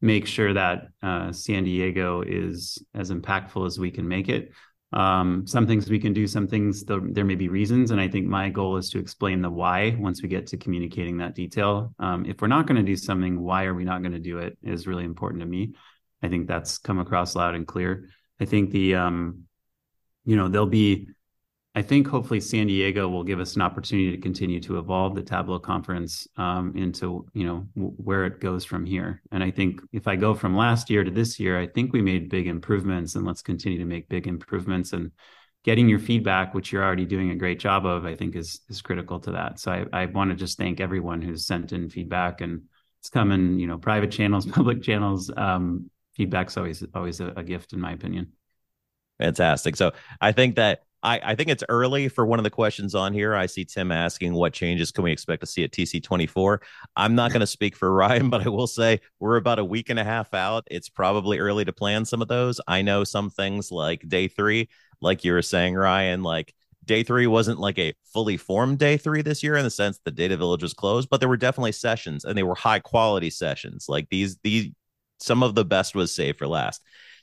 make 0.00 0.26
sure 0.26 0.52
that 0.52 0.88
uh, 1.02 1.32
San 1.32 1.64
Diego 1.64 2.22
is 2.22 2.78
as 2.94 3.10
impactful 3.10 3.66
as 3.66 3.78
we 3.78 3.90
can 3.90 4.06
make 4.06 4.28
it. 4.28 4.52
Um, 4.92 5.46
some 5.46 5.66
things 5.66 5.90
we 5.90 5.98
can 5.98 6.12
do 6.12 6.26
some 6.26 6.46
things 6.46 6.84
the, 6.84 7.00
there 7.10 7.24
may 7.24 7.34
be 7.34 7.48
reasons. 7.48 7.90
And 7.90 8.00
i 8.00 8.08
think 8.08 8.26
my 8.26 8.48
goal 8.48 8.76
is 8.76 8.88
to 8.90 8.98
explain 8.98 9.42
the 9.42 9.50
why 9.50 9.96
once 9.98 10.22
we 10.22 10.28
get 10.28 10.46
to 10.48 10.56
communicating 10.56 11.18
that 11.18 11.34
detail. 11.34 11.92
Um, 11.98 12.24
if 12.24 12.40
we're 12.40 12.48
not 12.48 12.66
going 12.66 12.76
to 12.76 12.82
do 12.82 12.96
something 12.96 13.40
why 13.40 13.64
are 13.64 13.74
we 13.74 13.84
not 13.84 14.02
going 14.02 14.12
to 14.12 14.18
do 14.18 14.38
it 14.38 14.56
is 14.62 14.86
really 14.86 15.04
important 15.04 15.40
to 15.42 15.46
me. 15.46 15.74
I 16.22 16.28
think 16.28 16.46
that's 16.46 16.78
come 16.78 16.98
across 16.98 17.34
loud 17.34 17.54
and 17.54 17.66
clear. 17.66 18.08
I 18.40 18.44
think 18.44 18.70
the 18.70 18.94
um, 18.94 19.42
you 20.24 20.36
know 20.36 20.48
there'll 20.48 20.66
be 20.66 21.08
I 21.76 21.82
think 21.82 22.08
hopefully 22.08 22.40
San 22.40 22.68
Diego 22.68 23.06
will 23.06 23.22
give 23.22 23.38
us 23.38 23.54
an 23.54 23.60
opportunity 23.60 24.10
to 24.10 24.16
continue 24.16 24.60
to 24.60 24.78
evolve 24.78 25.14
the 25.14 25.22
Tableau 25.22 25.58
conference 25.58 26.26
um, 26.38 26.72
into 26.74 27.26
you 27.34 27.44
know 27.44 27.68
w- 27.76 27.94
where 27.98 28.24
it 28.24 28.40
goes 28.40 28.64
from 28.64 28.86
here. 28.86 29.20
And 29.30 29.44
I 29.44 29.50
think 29.50 29.82
if 29.92 30.08
I 30.08 30.16
go 30.16 30.32
from 30.32 30.56
last 30.56 30.88
year 30.88 31.04
to 31.04 31.10
this 31.10 31.38
year, 31.38 31.60
I 31.60 31.66
think 31.66 31.92
we 31.92 32.00
made 32.00 32.30
big 32.30 32.46
improvements, 32.46 33.14
and 33.14 33.26
let's 33.26 33.42
continue 33.42 33.76
to 33.76 33.84
make 33.84 34.08
big 34.08 34.26
improvements. 34.26 34.94
And 34.94 35.10
getting 35.64 35.86
your 35.86 35.98
feedback, 35.98 36.54
which 36.54 36.72
you're 36.72 36.82
already 36.82 37.04
doing 37.04 37.28
a 37.28 37.36
great 37.36 37.60
job 37.60 37.84
of, 37.84 38.06
I 38.06 38.14
think 38.14 38.36
is 38.36 38.60
is 38.70 38.80
critical 38.80 39.20
to 39.20 39.32
that. 39.32 39.60
So 39.60 39.70
I, 39.70 39.84
I 39.92 40.06
want 40.06 40.30
to 40.30 40.34
just 40.34 40.56
thank 40.56 40.80
everyone 40.80 41.20
who's 41.20 41.46
sent 41.46 41.72
in 41.74 41.90
feedback, 41.90 42.40
and 42.40 42.62
it's 43.00 43.10
come 43.10 43.32
in 43.32 43.58
you 43.58 43.66
know 43.66 43.76
private 43.76 44.10
channels, 44.10 44.46
public 44.60 44.82
channels. 44.82 45.30
Um, 45.36 45.90
feedback's 46.14 46.56
always 46.56 46.82
always 46.94 47.20
a, 47.20 47.34
a 47.36 47.44
gift, 47.44 47.74
in 47.74 47.80
my 47.80 47.92
opinion. 47.92 48.32
Fantastic. 49.18 49.76
So 49.76 49.92
I 50.22 50.32
think 50.32 50.56
that 50.56 50.85
I, 51.06 51.20
I 51.22 51.34
think 51.36 51.50
it's 51.50 51.62
early 51.68 52.08
for 52.08 52.26
one 52.26 52.40
of 52.40 52.42
the 52.42 52.50
questions 52.50 52.96
on 52.96 53.12
here. 53.14 53.32
I 53.32 53.46
see 53.46 53.64
Tim 53.64 53.92
asking 53.92 54.34
what 54.34 54.52
changes 54.52 54.90
can 54.90 55.04
we 55.04 55.12
expect 55.12 55.40
to 55.40 55.46
see 55.46 55.62
at 55.62 55.70
TC24. 55.70 56.58
I'm 56.96 57.14
not 57.14 57.30
going 57.30 57.40
to 57.40 57.46
speak 57.46 57.76
for 57.76 57.92
Ryan, 57.94 58.28
but 58.28 58.44
I 58.44 58.48
will 58.48 58.66
say 58.66 59.00
we're 59.20 59.36
about 59.36 59.60
a 59.60 59.64
week 59.64 59.88
and 59.88 60.00
a 60.00 60.04
half 60.04 60.34
out. 60.34 60.66
It's 60.68 60.88
probably 60.88 61.38
early 61.38 61.64
to 61.64 61.72
plan 61.72 62.04
some 62.04 62.20
of 62.20 62.26
those. 62.26 62.60
I 62.66 62.82
know 62.82 63.04
some 63.04 63.30
things 63.30 63.70
like 63.70 64.08
day 64.08 64.26
three, 64.26 64.68
like 65.00 65.24
you 65.24 65.32
were 65.32 65.42
saying, 65.42 65.76
Ryan, 65.76 66.24
like 66.24 66.52
day 66.84 67.04
three 67.04 67.28
wasn't 67.28 67.60
like 67.60 67.78
a 67.78 67.94
fully 68.12 68.36
formed 68.36 68.80
day 68.80 68.96
three 68.96 69.22
this 69.22 69.44
year 69.44 69.54
in 69.54 69.62
the 69.62 69.70
sense 69.70 70.00
the 70.04 70.10
data 70.10 70.36
village 70.36 70.64
was 70.64 70.74
closed, 70.74 71.08
but 71.08 71.20
there 71.20 71.28
were 71.28 71.36
definitely 71.36 71.70
sessions 71.72 72.24
and 72.24 72.36
they 72.36 72.42
were 72.42 72.56
high 72.56 72.80
quality 72.80 73.30
sessions. 73.30 73.86
Like 73.88 74.08
these, 74.08 74.38
these, 74.42 74.72
some 75.20 75.44
of 75.44 75.54
the 75.54 75.64
best 75.64 75.94
was 75.94 76.12
saved 76.12 76.38
for 76.38 76.48
last. 76.48 76.82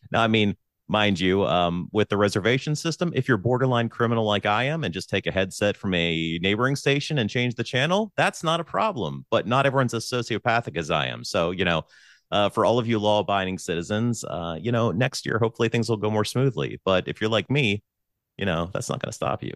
Now, 0.10 0.22
I 0.22 0.28
mean, 0.28 0.56
mind 0.94 1.20
you, 1.20 1.44
um, 1.46 1.90
with 1.92 2.08
the 2.08 2.16
reservation 2.16 2.76
system, 2.76 3.12
if 3.16 3.28
you're 3.28 3.38
borderline 3.38 3.90
criminal 3.90 4.24
like 4.24 4.46
I 4.46 4.66
am 4.66 4.84
and 4.84 4.94
just 4.94 5.10
take 5.10 5.28
a 5.28 5.32
headset 5.32 5.76
from 5.76 5.94
a 5.96 6.38
neighboring 6.40 6.76
station 6.76 7.18
and 7.18 7.30
change 7.30 7.56
the 7.56 7.64
channel, 7.64 8.14
that's 8.16 8.44
not 8.44 8.60
a 8.60 8.64
problem. 8.64 9.26
But 9.32 9.48
not 9.48 9.66
everyone's 9.66 9.94
as 9.94 10.06
sociopathic 10.06 10.78
as 10.78 10.92
I 10.92 11.08
am. 11.08 11.24
So, 11.24 11.52
you 11.52 11.66
know, 11.66 11.84
uh, 12.32 12.50
for 12.50 12.64
all 12.64 12.80
of 12.80 12.88
you 12.88 13.00
law 13.00 13.20
abiding 13.20 13.58
citizens, 13.58 14.24
uh, 14.24 14.56
you 14.62 14.72
know, 14.72 14.92
next 14.92 15.26
year, 15.26 15.40
hopefully 15.40 15.68
things 15.68 15.90
will 15.90 15.98
go 15.98 16.12
more 16.12 16.26
smoothly. 16.26 16.80
But 16.86 17.08
if 17.08 17.20
you're 17.20 17.30
like 17.30 17.50
me, 17.50 17.84
you 18.38 18.46
know, 18.46 18.70
that's 18.72 18.90
not 18.90 19.02
going 19.02 19.10
to 19.10 19.16
stop 19.16 19.44
you. 19.44 19.54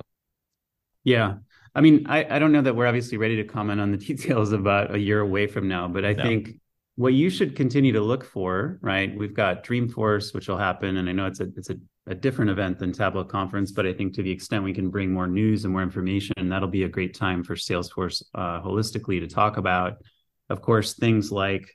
Yeah. 1.03 1.35
I 1.73 1.81
mean, 1.81 2.07
I, 2.07 2.25
I 2.35 2.39
don't 2.39 2.51
know 2.51 2.63
that 2.63 2.75
we're 2.75 2.87
obviously 2.87 3.17
ready 3.17 3.35
to 3.37 3.43
comment 3.43 3.79
on 3.79 3.91
the 3.91 3.97
details 4.09 4.51
about 4.51 4.93
a 4.93 4.99
year 4.99 5.19
away 5.19 5.47
from 5.47 5.67
now, 5.67 5.87
but 5.87 6.03
I 6.03 6.13
no. 6.13 6.23
think 6.23 6.59
what 6.97 7.13
you 7.13 7.29
should 7.29 7.55
continue 7.55 7.93
to 7.93 8.01
look 8.01 8.25
for, 8.25 8.79
right? 8.81 9.15
We've 9.15 9.33
got 9.33 9.63
Dreamforce, 9.63 10.33
which 10.33 10.47
will 10.47 10.57
happen, 10.57 10.97
and 10.97 11.07
I 11.07 11.11
know 11.11 11.27
it's 11.27 11.39
a 11.39 11.47
it's 11.55 11.69
a, 11.69 11.75
a 12.07 12.15
different 12.15 12.49
event 12.49 12.79
than 12.79 12.91
Tableau 12.91 13.23
Conference, 13.23 13.71
but 13.71 13.85
I 13.85 13.93
think 13.93 14.15
to 14.15 14.23
the 14.23 14.31
extent 14.31 14.63
we 14.63 14.73
can 14.73 14.89
bring 14.89 15.13
more 15.13 15.27
news 15.27 15.63
and 15.63 15.71
more 15.71 15.83
information, 15.83 16.33
that'll 16.49 16.67
be 16.67 16.83
a 16.83 16.89
great 16.89 17.13
time 17.13 17.43
for 17.43 17.55
Salesforce 17.55 18.23
uh, 18.33 18.61
holistically 18.61 19.19
to 19.19 19.27
talk 19.27 19.57
about. 19.57 19.97
Of 20.49 20.63
course, 20.63 20.95
things 20.95 21.31
like 21.31 21.69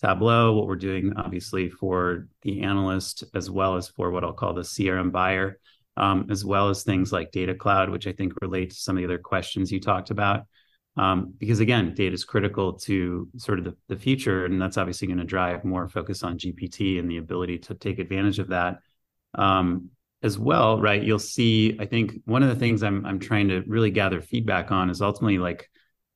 Tableau, 0.00 0.54
what 0.54 0.66
we're 0.66 0.76
doing 0.76 1.12
obviously 1.18 1.68
for 1.68 2.28
the 2.40 2.62
analyst, 2.62 3.24
as 3.34 3.50
well 3.50 3.76
as 3.76 3.88
for 3.88 4.10
what 4.10 4.24
I'll 4.24 4.32
call 4.32 4.54
the 4.54 4.62
CRM 4.62 5.12
buyer, 5.12 5.58
um, 5.98 6.28
as 6.30 6.46
well 6.46 6.70
as 6.70 6.82
things 6.82 7.12
like 7.12 7.30
Data 7.30 7.54
Cloud, 7.54 7.90
which 7.90 8.06
I 8.06 8.12
think 8.12 8.32
relate 8.40 8.70
to 8.70 8.76
some 8.76 8.96
of 8.96 9.02
the 9.02 9.04
other 9.04 9.18
questions 9.18 9.70
you 9.70 9.80
talked 9.80 10.10
about 10.10 10.46
um, 10.96 11.34
because 11.38 11.60
again 11.60 11.94
data 11.94 12.14
is 12.14 12.24
critical 12.24 12.74
to 12.74 13.28
sort 13.36 13.58
of 13.58 13.64
the, 13.64 13.76
the 13.88 13.96
future 13.96 14.44
and 14.44 14.60
that's 14.60 14.76
obviously 14.76 15.06
going 15.06 15.18
to 15.18 15.24
drive 15.24 15.64
more 15.64 15.88
focus 15.88 16.22
on 16.22 16.38
gpt 16.38 16.98
and 16.98 17.10
the 17.10 17.16
ability 17.16 17.58
to 17.58 17.74
take 17.74 17.98
advantage 17.98 18.38
of 18.38 18.48
that. 18.48 18.78
Um, 19.34 19.90
as 20.24 20.38
well 20.38 20.80
right 20.80 21.02
you'll 21.02 21.18
see 21.18 21.76
i 21.80 21.84
think 21.84 22.12
one 22.26 22.44
of 22.44 22.48
the 22.48 22.54
things 22.54 22.84
i'm 22.84 23.04
i'm 23.04 23.18
trying 23.18 23.48
to 23.48 23.60
really 23.66 23.90
gather 23.90 24.20
feedback 24.20 24.70
on 24.70 24.88
is 24.88 25.02
ultimately 25.02 25.38
like 25.38 25.68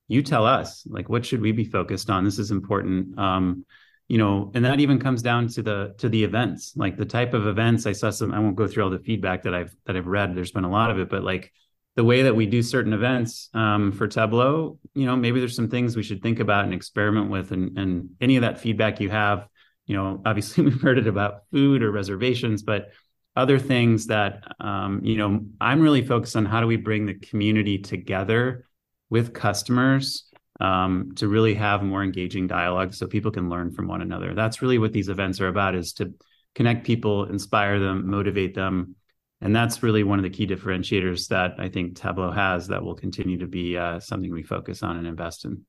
you 0.09 0.23
tell 0.23 0.47
us 0.47 0.87
like 0.87 1.09
what 1.09 1.25
should 1.25 1.41
we 1.41 1.53
be 1.53 1.65
focused 1.65 2.11
on? 2.11 2.25
This 2.25 2.39
is 2.39 2.51
important. 2.51 3.19
Um, 3.19 3.65
you 4.09 4.19
know 4.19 4.53
and 4.55 4.65
that 4.65 4.79
even 4.79 5.01
comes 5.01 5.21
down 5.21 5.49
to 5.49 5.63
the 5.63 5.95
to 5.99 6.09
the 6.09 6.23
events. 6.23 6.75
Like 6.77 6.97
the 6.97 7.05
type 7.05 7.35
of 7.35 7.49
events 7.49 7.87
i 7.87 7.93
saw 7.93 8.11
some 8.11 8.33
i 8.33 8.39
won't 8.39 8.55
go 8.55 8.69
through 8.69 8.85
all 8.85 8.91
the 8.91 9.01
feedback 9.01 9.43
that 9.43 9.55
i've 9.55 9.75
that 9.87 9.97
i've 9.97 10.07
read 10.07 10.37
there's 10.37 10.53
been 10.53 10.63
a 10.63 10.71
lot 10.71 10.93
of 10.93 11.01
it 11.01 11.11
but 11.11 11.25
like 11.25 11.53
the 11.97 12.05
way 12.05 12.23
that 12.23 12.37
we 12.37 12.47
do 12.47 12.63
certain 12.63 12.93
events 12.93 13.49
um, 13.55 13.91
for 13.91 14.07
Tableau, 14.07 14.79
you 14.95 15.07
know, 15.07 15.17
maybe 15.17 15.41
there's 15.41 15.57
some 15.57 15.71
things 15.71 15.97
we 15.97 16.03
should 16.03 16.23
think 16.23 16.41
about 16.41 16.65
and 16.65 16.75
experiment 16.75 17.31
with. 17.31 17.53
And, 17.53 17.77
and 17.79 18.11
any 18.21 18.37
of 18.37 18.43
that 18.43 18.61
feedback 18.61 19.01
you 19.01 19.09
have, 19.09 19.49
you 19.87 19.97
know, 19.97 20.21
obviously 20.27 20.63
we've 20.63 20.81
heard 20.81 20.99
it 20.99 21.07
about 21.07 21.45
food 21.51 21.83
or 21.83 21.91
reservations, 21.91 22.63
but 22.63 22.91
other 23.35 23.59
things 23.59 24.07
that, 24.07 24.45
um, 24.61 25.01
you 25.03 25.17
know, 25.17 25.41
I'm 25.61 25.81
really 25.81 26.05
focused 26.05 26.37
on 26.37 26.45
how 26.45 26.61
do 26.61 26.67
we 26.67 26.77
bring 26.77 27.07
the 27.07 27.15
community 27.15 27.79
together 27.79 28.67
with 29.09 29.33
customers 29.33 30.31
um, 30.61 31.13
to 31.17 31.29
really 31.29 31.55
have 31.55 31.83
more 31.83 32.03
engaging 32.03 32.47
dialogue 32.47 32.95
so 32.95 33.07
people 33.07 33.31
can 33.31 33.49
learn 33.49 33.71
from 33.71 33.89
one 33.89 34.03
another. 34.03 34.35
That's 34.35 34.61
really 34.63 34.79
what 34.79 34.93
these 34.93 35.09
events 35.09 35.41
are 35.41 35.49
about 35.49 35.75
is 35.75 35.95
to 35.95 36.15
connect 36.55 36.87
people, 36.87 37.25
inspire 37.25 37.79
them, 37.79 38.09
motivate 38.09 38.55
them, 38.55 38.97
and 39.41 39.55
that's 39.55 39.83
really 39.83 40.03
one 40.03 40.19
of 40.19 40.23
the 40.23 40.31
key 40.31 40.47
differentiators 40.47 41.29
that 41.29 41.55
I 41.59 41.69
think 41.69 41.97
Tableau 41.97 42.31
has 42.31 42.69
that 42.69 42.83
will 42.83 42.95
continue 42.95 43.39
to 43.39 43.47
be 43.47 43.77
uh, 43.77 44.01
something 44.01 44.33
we 44.33 44.43
focus 44.43 44.83
on 44.83 44.97
and 44.97 45.07
invest 45.07 45.45
in. 45.45 45.65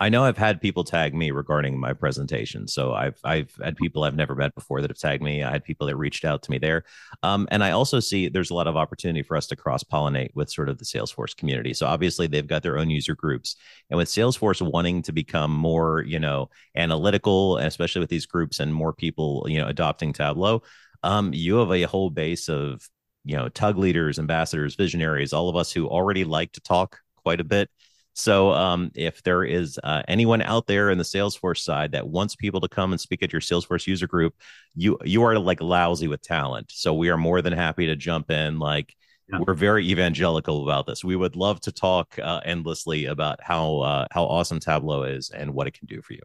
I 0.00 0.08
know 0.10 0.24
I've 0.24 0.38
had 0.38 0.60
people 0.60 0.84
tag 0.84 1.12
me 1.12 1.32
regarding 1.32 1.78
my 1.78 1.92
presentation. 1.92 2.68
So 2.68 2.92
I've 2.92 3.18
I've 3.24 3.52
had 3.62 3.76
people 3.76 4.04
I've 4.04 4.14
never 4.14 4.36
met 4.36 4.54
before 4.54 4.80
that 4.80 4.90
have 4.90 4.98
tagged 4.98 5.22
me. 5.24 5.42
I 5.42 5.50
had 5.50 5.64
people 5.64 5.88
that 5.88 5.96
reached 5.96 6.24
out 6.24 6.42
to 6.44 6.50
me 6.52 6.58
there, 6.58 6.84
um, 7.24 7.48
and 7.50 7.64
I 7.64 7.72
also 7.72 7.98
see 7.98 8.28
there's 8.28 8.50
a 8.50 8.54
lot 8.54 8.68
of 8.68 8.76
opportunity 8.76 9.22
for 9.22 9.36
us 9.36 9.48
to 9.48 9.56
cross 9.56 9.82
pollinate 9.82 10.30
with 10.34 10.50
sort 10.50 10.68
of 10.68 10.78
the 10.78 10.84
Salesforce 10.84 11.36
community. 11.36 11.74
So 11.74 11.86
obviously 11.86 12.28
they've 12.28 12.46
got 12.46 12.62
their 12.62 12.78
own 12.78 12.90
user 12.90 13.16
groups, 13.16 13.56
and 13.90 13.98
with 13.98 14.08
Salesforce 14.08 14.62
wanting 14.62 15.02
to 15.02 15.12
become 15.12 15.50
more 15.52 16.04
you 16.06 16.20
know 16.20 16.48
analytical, 16.76 17.58
especially 17.58 18.00
with 18.00 18.10
these 18.10 18.26
groups 18.26 18.60
and 18.60 18.72
more 18.72 18.92
people 18.92 19.46
you 19.48 19.58
know 19.58 19.66
adopting 19.66 20.12
Tableau, 20.12 20.62
um, 21.02 21.32
you 21.32 21.56
have 21.56 21.72
a 21.72 21.82
whole 21.82 22.10
base 22.10 22.48
of 22.48 22.82
you 23.24 23.36
know 23.36 23.48
TUG 23.48 23.78
leaders, 23.78 24.18
ambassadors, 24.18 24.74
visionaries, 24.74 25.32
all 25.32 25.48
of 25.48 25.56
us 25.56 25.72
who 25.72 25.86
already 25.88 26.24
like 26.24 26.52
to 26.52 26.60
talk 26.60 27.00
quite 27.22 27.40
a 27.40 27.44
bit. 27.44 27.70
So, 28.14 28.50
um, 28.50 28.90
if 28.96 29.22
there 29.22 29.44
is 29.44 29.78
uh, 29.84 30.02
anyone 30.08 30.42
out 30.42 30.66
there 30.66 30.90
in 30.90 30.98
the 30.98 31.04
Salesforce 31.04 31.58
side 31.58 31.92
that 31.92 32.08
wants 32.08 32.34
people 32.34 32.60
to 32.62 32.68
come 32.68 32.92
and 32.92 33.00
speak 33.00 33.22
at 33.22 33.32
your 33.32 33.40
Salesforce 33.40 33.86
user 33.86 34.08
group, 34.08 34.34
you 34.74 34.98
you 35.04 35.22
are 35.22 35.38
like 35.38 35.60
lousy 35.60 36.08
with 36.08 36.20
talent. 36.22 36.72
So 36.72 36.94
we 36.94 37.10
are 37.10 37.16
more 37.16 37.42
than 37.42 37.52
happy 37.52 37.86
to 37.86 37.94
jump 37.94 38.30
in. 38.30 38.58
Like 38.58 38.92
yeah. 39.30 39.38
we're 39.46 39.54
very 39.54 39.88
evangelical 39.88 40.64
about 40.64 40.86
this. 40.86 41.04
We 41.04 41.14
would 41.14 41.36
love 41.36 41.60
to 41.60 41.72
talk 41.72 42.18
uh, 42.20 42.40
endlessly 42.44 43.04
about 43.04 43.40
how 43.40 43.78
uh, 43.80 44.06
how 44.10 44.24
awesome 44.24 44.58
Tableau 44.58 45.04
is 45.04 45.30
and 45.30 45.54
what 45.54 45.68
it 45.68 45.78
can 45.78 45.86
do 45.86 46.02
for 46.02 46.14
you. 46.14 46.22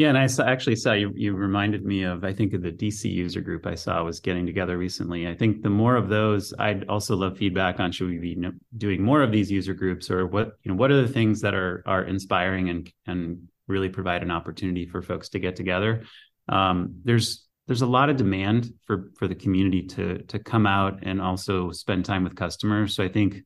Yeah, 0.00 0.08
and 0.08 0.16
I 0.16 0.28
saw, 0.28 0.44
actually 0.44 0.76
saw 0.76 0.94
you. 0.94 1.12
You 1.14 1.34
reminded 1.34 1.84
me 1.84 2.04
of 2.04 2.24
I 2.24 2.32
think 2.32 2.54
of 2.54 2.62
the 2.62 2.72
DC 2.72 3.04
user 3.12 3.42
group 3.42 3.66
I 3.66 3.74
saw 3.74 4.02
was 4.02 4.18
getting 4.18 4.46
together 4.46 4.78
recently. 4.78 5.28
I 5.28 5.34
think 5.34 5.62
the 5.62 5.68
more 5.68 5.94
of 5.94 6.08
those, 6.08 6.54
I'd 6.58 6.88
also 6.88 7.14
love 7.16 7.36
feedback 7.36 7.80
on 7.80 7.92
should 7.92 8.08
we 8.08 8.16
be 8.16 8.48
doing 8.78 9.02
more 9.02 9.20
of 9.20 9.30
these 9.30 9.50
user 9.50 9.74
groups 9.74 10.10
or 10.10 10.26
what 10.26 10.56
you 10.62 10.70
know 10.70 10.74
what 10.74 10.90
are 10.90 11.02
the 11.02 11.12
things 11.12 11.42
that 11.42 11.54
are 11.54 11.82
are 11.84 12.02
inspiring 12.02 12.70
and 12.70 12.90
and 13.06 13.46
really 13.68 13.90
provide 13.90 14.22
an 14.22 14.30
opportunity 14.30 14.86
for 14.86 15.02
folks 15.02 15.28
to 15.30 15.38
get 15.38 15.54
together. 15.54 16.04
Um, 16.48 16.94
there's 17.04 17.46
there's 17.66 17.82
a 17.82 17.86
lot 17.86 18.08
of 18.08 18.16
demand 18.16 18.72
for 18.86 19.10
for 19.18 19.28
the 19.28 19.34
community 19.34 19.82
to 19.82 20.22
to 20.28 20.38
come 20.38 20.66
out 20.66 21.00
and 21.02 21.20
also 21.20 21.72
spend 21.72 22.06
time 22.06 22.24
with 22.24 22.34
customers. 22.36 22.96
So 22.96 23.04
I 23.04 23.08
think 23.08 23.42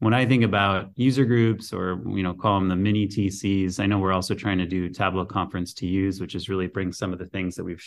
when 0.00 0.14
I 0.14 0.26
think 0.26 0.44
about 0.44 0.90
user 0.96 1.24
groups 1.24 1.72
or 1.72 2.02
you 2.06 2.22
know 2.22 2.34
call 2.34 2.58
them 2.58 2.68
the 2.68 2.76
mini 2.76 3.06
TCs, 3.06 3.80
I 3.80 3.86
know 3.86 3.98
we're 3.98 4.12
also 4.12 4.34
trying 4.34 4.58
to 4.58 4.66
do 4.66 4.88
Tableau 4.88 5.24
Conference 5.24 5.72
to 5.74 5.86
use, 5.86 6.20
which 6.20 6.34
is 6.34 6.48
really 6.48 6.66
bring 6.66 6.92
some 6.92 7.12
of 7.12 7.18
the 7.18 7.26
things 7.26 7.54
that 7.54 7.64
we've 7.64 7.82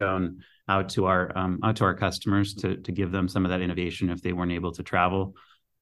shown 0.00 0.42
out 0.68 0.88
to 0.90 1.06
our 1.06 1.36
um, 1.36 1.60
out 1.62 1.76
to 1.76 1.84
our 1.84 1.94
customers 1.94 2.54
to 2.54 2.76
to 2.76 2.92
give 2.92 3.12
them 3.12 3.28
some 3.28 3.44
of 3.44 3.50
that 3.50 3.60
innovation 3.60 4.10
if 4.10 4.22
they 4.22 4.32
weren't 4.32 4.52
able 4.52 4.72
to 4.72 4.82
travel. 4.82 5.34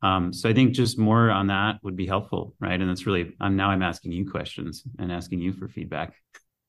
Um, 0.03 0.33
so 0.33 0.49
I 0.49 0.55
think 0.55 0.73
just 0.73 0.99
more 0.99 1.31
on 1.31 1.49
that 1.49 1.77
would 1.83 1.97
be 1.97 2.07
helpful, 2.07 2.55
right? 2.59 2.81
And 2.81 2.89
that's 2.89 3.07
really 3.07 3.35
I'm 3.41 3.57
now 3.57 3.71
I'm 3.71 3.83
asking 3.83 4.13
you 4.13 4.31
questions 4.31 4.83
and 4.99 5.13
asking 5.13 5.41
you 5.41 5.53
for 5.53 5.69
feedback. 5.69 6.15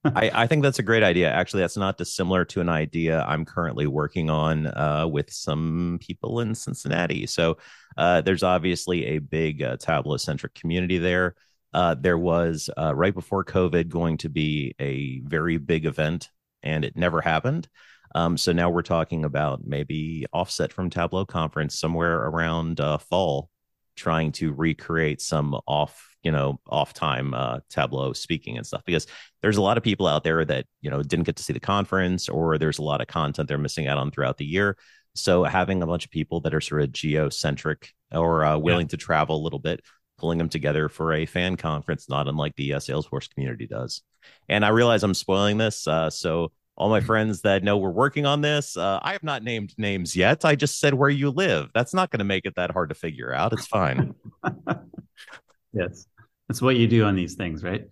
I, 0.03 0.31
I 0.33 0.47
think 0.47 0.63
that's 0.63 0.79
a 0.79 0.83
great 0.83 1.03
idea. 1.03 1.31
Actually, 1.31 1.61
that's 1.61 1.77
not 1.77 1.97
dissimilar 1.97 2.43
to 2.45 2.61
an 2.61 2.69
idea 2.69 3.23
I'm 3.27 3.45
currently 3.45 3.87
working 3.87 4.29
on 4.29 4.67
uh, 4.67 5.05
with 5.07 5.31
some 5.31 5.99
people 6.01 6.39
in 6.39 6.55
Cincinnati. 6.55 7.27
So 7.27 7.57
uh, 7.97 8.21
there's 8.21 8.43
obviously 8.43 9.05
a 9.05 9.19
big 9.19 9.61
uh, 9.61 9.77
Tableau 9.77 10.17
centric 10.17 10.55
community 10.55 10.97
there. 10.97 11.35
Uh, 11.73 11.95
there 11.95 12.17
was 12.17 12.69
uh, 12.77 12.93
right 12.95 13.13
before 13.13 13.45
COVID 13.45 13.89
going 13.89 14.17
to 14.17 14.29
be 14.29 14.75
a 14.79 15.19
very 15.19 15.57
big 15.57 15.85
event, 15.85 16.29
and 16.63 16.83
it 16.83 16.97
never 16.97 17.21
happened. 17.21 17.67
Um, 18.13 18.37
so 18.37 18.51
now 18.51 18.69
we're 18.69 18.81
talking 18.81 19.23
about 19.23 19.65
maybe 19.65 20.25
offset 20.33 20.73
from 20.73 20.89
Tableau 20.89 21.25
conference 21.25 21.79
somewhere 21.79 22.17
around 22.17 22.79
uh, 22.81 22.97
fall, 22.97 23.49
trying 23.95 24.31
to 24.33 24.51
recreate 24.51 25.21
some 25.21 25.55
off, 25.65 26.10
you 26.23 26.31
know, 26.31 26.59
off 26.67 26.93
time 26.93 27.33
uh, 27.33 27.59
Tableau 27.69 28.13
speaking 28.13 28.57
and 28.57 28.65
stuff. 28.65 28.83
Because 28.85 29.07
there's 29.41 29.57
a 29.57 29.61
lot 29.61 29.77
of 29.77 29.83
people 29.83 30.07
out 30.07 30.23
there 30.23 30.43
that 30.45 30.65
you 30.81 30.89
know 30.89 31.03
didn't 31.03 31.25
get 31.25 31.35
to 31.37 31.43
see 31.43 31.53
the 31.53 31.59
conference, 31.59 32.29
or 32.29 32.57
there's 32.57 32.79
a 32.79 32.83
lot 32.83 33.01
of 33.01 33.07
content 33.07 33.47
they're 33.47 33.57
missing 33.57 33.87
out 33.87 33.97
on 33.97 34.11
throughout 34.11 34.37
the 34.37 34.45
year. 34.45 34.77
So 35.15 35.43
having 35.43 35.83
a 35.83 35.87
bunch 35.87 36.05
of 36.05 36.11
people 36.11 36.39
that 36.41 36.53
are 36.53 36.61
sort 36.61 36.83
of 36.83 36.91
geocentric 36.91 37.93
or 38.11 38.45
uh, 38.45 38.57
willing 38.57 38.85
yeah. 38.85 38.91
to 38.91 38.97
travel 38.97 39.35
a 39.35 39.43
little 39.43 39.59
bit, 39.59 39.81
pulling 40.17 40.37
them 40.37 40.49
together 40.49 40.87
for 40.87 41.13
a 41.13 41.25
fan 41.25 41.57
conference, 41.57 42.07
not 42.07 42.27
unlike 42.27 42.55
the 42.55 42.73
uh, 42.73 42.79
Salesforce 42.79 43.29
community 43.29 43.67
does. 43.67 44.01
And 44.47 44.63
I 44.63 44.69
realize 44.69 45.03
I'm 45.03 45.13
spoiling 45.13 45.57
this, 45.57 45.87
uh, 45.87 46.09
so 46.09 46.51
all 46.77 46.89
my 46.89 47.01
friends 47.01 47.41
that 47.41 47.63
know 47.63 47.77
we're 47.77 47.91
working 47.91 48.25
on 48.25 48.41
this. 48.41 48.75
Uh, 48.75 48.99
I 49.01 49.11
have 49.13 49.23
not 49.23 49.43
named 49.43 49.73
names 49.77 50.15
yet. 50.15 50.45
I 50.45 50.55
just 50.55 50.79
said 50.79 50.93
where 50.93 51.09
you 51.09 51.29
live. 51.29 51.69
That's 51.73 51.93
not 51.93 52.09
going 52.09 52.19
to 52.19 52.25
make 52.25 52.45
it 52.45 52.55
that 52.55 52.71
hard 52.71 52.89
to 52.89 52.95
figure 52.95 53.33
out. 53.33 53.53
It's 53.53 53.67
fine. 53.67 54.15
yes, 55.73 56.05
that's 56.47 56.61
what 56.61 56.75
you 56.75 56.87
do 56.87 57.03
on 57.05 57.15
these 57.15 57.35
things, 57.35 57.63
right? 57.63 57.85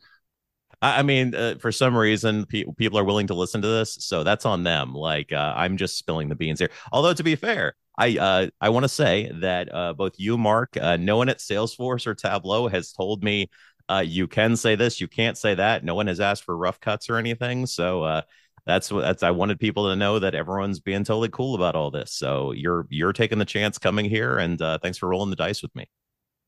I, 0.82 1.00
I 1.00 1.04
mean, 1.04 1.36
uh, 1.36 1.56
for 1.60 1.72
some 1.72 1.96
reason, 1.96 2.46
pe- 2.46 2.66
people 2.78 2.98
are 3.00 3.04
willing 3.04 3.28
to 3.28 3.34
listen 3.34 3.62
to 3.62 3.68
this, 3.68 3.98
so 4.00 4.24
that's 4.24 4.46
on 4.46 4.64
them. 4.64 4.94
Like 4.94 5.32
uh, 5.32 5.54
I'm 5.56 5.78
just 5.78 5.98
spilling 5.98 6.30
the 6.30 6.36
beans 6.36 6.60
here. 6.60 6.72
Although 6.92 7.14
to 7.14 7.24
be 7.24 7.36
fair, 7.36 7.76
I 7.98 8.18
uh, 8.18 8.48
I 8.62 8.70
want 8.70 8.84
to 8.84 8.90
say 8.90 9.32
that 9.42 9.74
uh, 9.74 9.94
both 9.94 10.14
you, 10.18 10.38
Mark, 10.38 10.78
uh, 10.80 10.98
no 10.98 11.18
one 11.18 11.30
at 11.30 11.40
Salesforce 11.40 12.08
or 12.08 12.16
Tableau 12.16 12.68
has 12.68 12.92
told 12.92 13.24
me 13.24 13.50
uh, 13.90 14.04
you 14.06 14.28
can 14.28 14.56
say 14.56 14.76
this, 14.76 15.02
you 15.02 15.08
can't 15.08 15.38
say 15.38 15.56
that. 15.56 15.84
No 15.84 15.96
one 15.96 16.08
has 16.08 16.20
asked 16.20 16.44
for 16.44 16.56
rough 16.56 16.80
cuts 16.80 17.10
or 17.10 17.18
anything. 17.18 17.66
So 17.66 18.24
that's 18.70 18.92
what 18.92 19.02
that's 19.02 19.24
I 19.24 19.32
wanted 19.32 19.60
people 19.60 19.90
to 19.90 19.96
know 19.96 20.20
that 20.20 20.36
everyone's 20.36 20.80
being 20.80 21.04
totally 21.04 21.30
cool 21.30 21.56
about 21.56 21.76
all 21.76 21.90
this. 21.90 22.14
So 22.14 22.52
you're 22.52 22.86
you're 22.90 23.14
taking 23.14 23.40
the 23.40 23.46
chance 23.46 23.78
coming 23.78 24.06
here, 24.06 24.38
and 24.38 24.62
uh, 24.62 24.78
thanks 24.78 24.98
for 24.98 25.10
rolling 25.10 25.32
the 25.32 25.36
dice 25.36 25.62
with 25.62 25.76
me. 25.76 25.90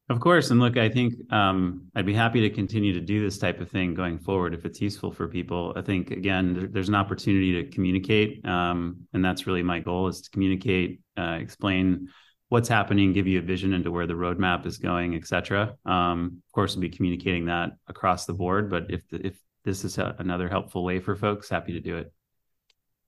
Of 0.09 0.19
course, 0.19 0.51
and 0.51 0.59
look, 0.59 0.75
I 0.75 0.89
think 0.89 1.13
um, 1.31 1.87
I'd 1.95 2.05
be 2.05 2.13
happy 2.13 2.41
to 2.41 2.49
continue 2.49 2.91
to 2.91 2.99
do 2.99 3.23
this 3.23 3.37
type 3.37 3.61
of 3.61 3.69
thing 3.69 3.93
going 3.93 4.19
forward 4.19 4.53
if 4.53 4.65
it's 4.65 4.81
useful 4.81 5.09
for 5.09 5.29
people. 5.29 5.71
I 5.77 5.81
think 5.81 6.11
again, 6.11 6.69
there's 6.73 6.89
an 6.89 6.95
opportunity 6.95 7.63
to 7.63 7.69
communicate, 7.69 8.45
um, 8.45 9.07
and 9.13 9.23
that's 9.23 9.47
really 9.47 9.63
my 9.63 9.79
goal: 9.79 10.09
is 10.09 10.21
to 10.21 10.29
communicate, 10.31 10.99
uh, 11.17 11.37
explain 11.39 12.09
what's 12.49 12.67
happening, 12.67 13.13
give 13.13 13.27
you 13.27 13.39
a 13.39 13.41
vision 13.41 13.71
into 13.71 13.89
where 13.89 14.05
the 14.05 14.13
roadmap 14.13 14.65
is 14.65 14.77
going, 14.77 15.15
et 15.15 15.25
cetera. 15.25 15.75
Um, 15.85 16.41
of 16.45 16.51
course, 16.51 16.75
we'll 16.75 16.81
be 16.81 16.89
communicating 16.89 17.45
that 17.45 17.69
across 17.87 18.25
the 18.25 18.33
board. 18.33 18.69
But 18.69 18.87
if 18.89 19.07
the, 19.07 19.25
if 19.25 19.39
this 19.63 19.85
is 19.85 19.97
a, 19.97 20.13
another 20.19 20.49
helpful 20.49 20.83
way 20.83 20.99
for 20.99 21.15
folks, 21.15 21.47
happy 21.47 21.71
to 21.71 21.79
do 21.79 21.95
it. 21.95 22.11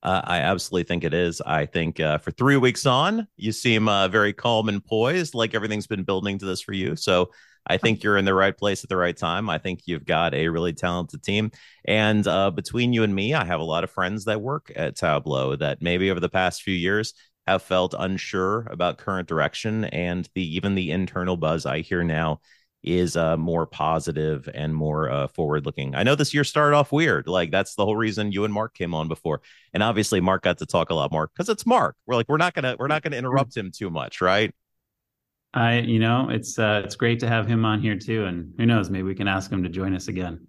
Uh, 0.03 0.21
I 0.25 0.39
absolutely 0.39 0.83
think 0.83 1.05
it 1.05 1.13
is. 1.13 1.41
I 1.41 1.65
think 1.65 1.99
uh, 1.99 2.17
for 2.17 2.31
three 2.31 2.57
weeks 2.57 2.85
on, 2.85 3.25
you 3.37 3.53
seem 3.53 3.87
uh, 3.87 4.09
very 4.09 4.33
calm 4.33 4.67
and 4.67 4.83
poised, 4.83 5.33
like 5.33 5.55
everything's 5.55 5.87
been 5.87 6.03
building 6.03 6.37
to 6.39 6.45
this 6.45 6.61
for 6.61 6.73
you. 6.73 6.97
So 6.97 7.31
I 7.65 7.77
think 7.77 8.03
you're 8.03 8.17
in 8.17 8.25
the 8.25 8.33
right 8.33 8.55
place 8.55 8.83
at 8.83 8.89
the 8.89 8.97
right 8.97 9.15
time. 9.15 9.49
I 9.49 9.57
think 9.57 9.83
you've 9.85 10.05
got 10.05 10.33
a 10.33 10.49
really 10.49 10.73
talented 10.73 11.23
team. 11.23 11.51
And 11.85 12.27
uh, 12.27 12.51
between 12.51 12.91
you 12.91 13.03
and 13.03 13.15
me, 13.15 13.33
I 13.33 13.45
have 13.45 13.61
a 13.61 13.65
lot 13.65 13.85
of 13.85 13.91
friends 13.91 14.25
that 14.25 14.41
work 14.41 14.73
at 14.75 14.97
Tableau 14.97 15.55
that 15.55 15.81
maybe 15.81 16.11
over 16.11 16.19
the 16.19 16.27
past 16.27 16.63
few 16.63 16.75
years 16.75 17.13
have 17.47 17.61
felt 17.61 17.95
unsure 17.97 18.67
about 18.69 18.97
current 18.97 19.29
direction 19.29 19.85
and 19.85 20.27
the 20.35 20.55
even 20.55 20.75
the 20.75 20.91
internal 20.91 21.37
buzz 21.37 21.65
I 21.65 21.79
hear 21.79 22.03
now 22.03 22.41
is 22.83 23.15
uh, 23.15 23.37
more 23.37 23.65
positive 23.65 24.49
and 24.53 24.75
more 24.75 25.09
uh, 25.09 25.27
forward 25.27 25.65
looking. 25.65 25.95
I 25.95 26.03
know 26.03 26.15
this 26.15 26.33
year 26.33 26.43
started 26.43 26.75
off 26.75 26.91
weird. 26.91 27.27
Like 27.27 27.49
that's 27.49 27.75
the 27.75 27.85
whole 27.85 27.95
reason 27.95 28.31
you 28.31 28.43
and 28.43 28.53
Mark 28.53 28.73
came 28.73 28.93
on 28.93 29.07
before. 29.07 29.41
And 29.73 29.81
obviously 29.81 30.19
Mark 30.19 30.43
got 30.43 30.57
to 30.57 30.65
talk 30.65 30.89
a 30.89 30.93
lot 30.93 31.11
more 31.11 31.27
because 31.27 31.49
it's 31.49 31.65
Mark. 31.65 31.95
We're 32.05 32.15
like, 32.15 32.27
we're 32.27 32.37
not 32.37 32.53
gonna 32.53 32.75
we're 32.77 32.87
not 32.87 33.01
gonna 33.01 33.15
interrupt 33.15 33.55
him 33.55 33.71
too 33.71 33.89
much, 33.89 34.21
right? 34.21 34.53
I 35.53 35.79
you 35.79 35.99
know, 35.99 36.29
it's 36.29 36.59
uh 36.59 36.81
it's 36.83 36.95
great 36.95 37.19
to 37.21 37.27
have 37.27 37.47
him 37.47 37.63
on 37.63 37.81
here 37.81 37.97
too. 37.97 38.25
And 38.25 38.53
who 38.57 38.65
knows, 38.65 38.89
maybe 38.89 39.03
we 39.03 39.15
can 39.15 39.27
ask 39.27 39.49
him 39.51 39.63
to 39.63 39.69
join 39.69 39.95
us 39.95 40.09
again. 40.09 40.47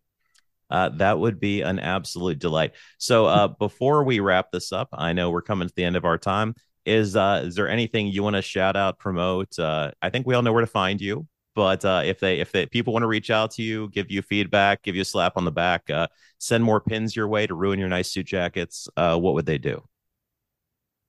Uh, 0.71 0.89
that 0.89 1.19
would 1.19 1.39
be 1.39 1.61
an 1.61 1.79
absolute 1.79 2.39
delight. 2.39 2.73
So 2.99 3.27
uh, 3.27 3.49
before 3.59 4.03
we 4.03 4.19
wrap 4.21 4.51
this 4.51 4.73
up, 4.73 4.89
I 4.93 5.13
know 5.13 5.31
we're 5.31 5.43
coming 5.43 5.69
to 5.69 5.75
the 5.75 5.85
end 5.85 5.95
of 5.95 6.05
our 6.05 6.19
time. 6.19 6.55
Is 6.85 7.15
uh, 7.15 7.43
is 7.45 7.55
there 7.55 7.69
anything 7.69 8.09
you 8.09 8.23
want 8.23 8.37
to 8.37 8.43
shout 8.43 8.75
out, 8.77 8.99
promote? 8.99 9.59
Uh, 9.59 9.93
I 10.03 10.11
think 10.11 10.27
we 10.27 10.35
all 10.35 10.43
know 10.43 10.53
where 10.53 10.63
to 10.63 10.67
find 10.67 11.01
you. 11.01 11.27
But 11.55 11.85
uh, 11.85 12.03
if 12.05 12.19
they 12.21 12.41
if 12.41 12.53
they 12.53 12.67
people 12.67 12.93
want 12.93 13.05
to 13.05 13.09
reach 13.09 13.31
out 13.31 13.53
to 13.53 13.63
you, 13.63 13.89
give 13.91 14.11
you 14.11 14.23
feedback, 14.23 14.83
give 14.83 14.97
you 14.97 15.03
a 15.03 15.05
slap 15.05 15.37
on 15.37 15.45
the 15.45 15.53
back, 15.53 15.89
uh, 15.91 16.09
send 16.39 16.65
more 16.65 16.81
pins 16.81 17.15
your 17.15 17.29
way 17.29 17.47
to 17.47 17.55
ruin 17.55 17.79
your 17.79 17.89
nice 17.89 18.11
suit 18.11 18.27
jackets, 18.27 18.89
uh, 18.97 19.17
what 19.17 19.35
would 19.35 19.47
they 19.47 19.59
do? 19.59 19.83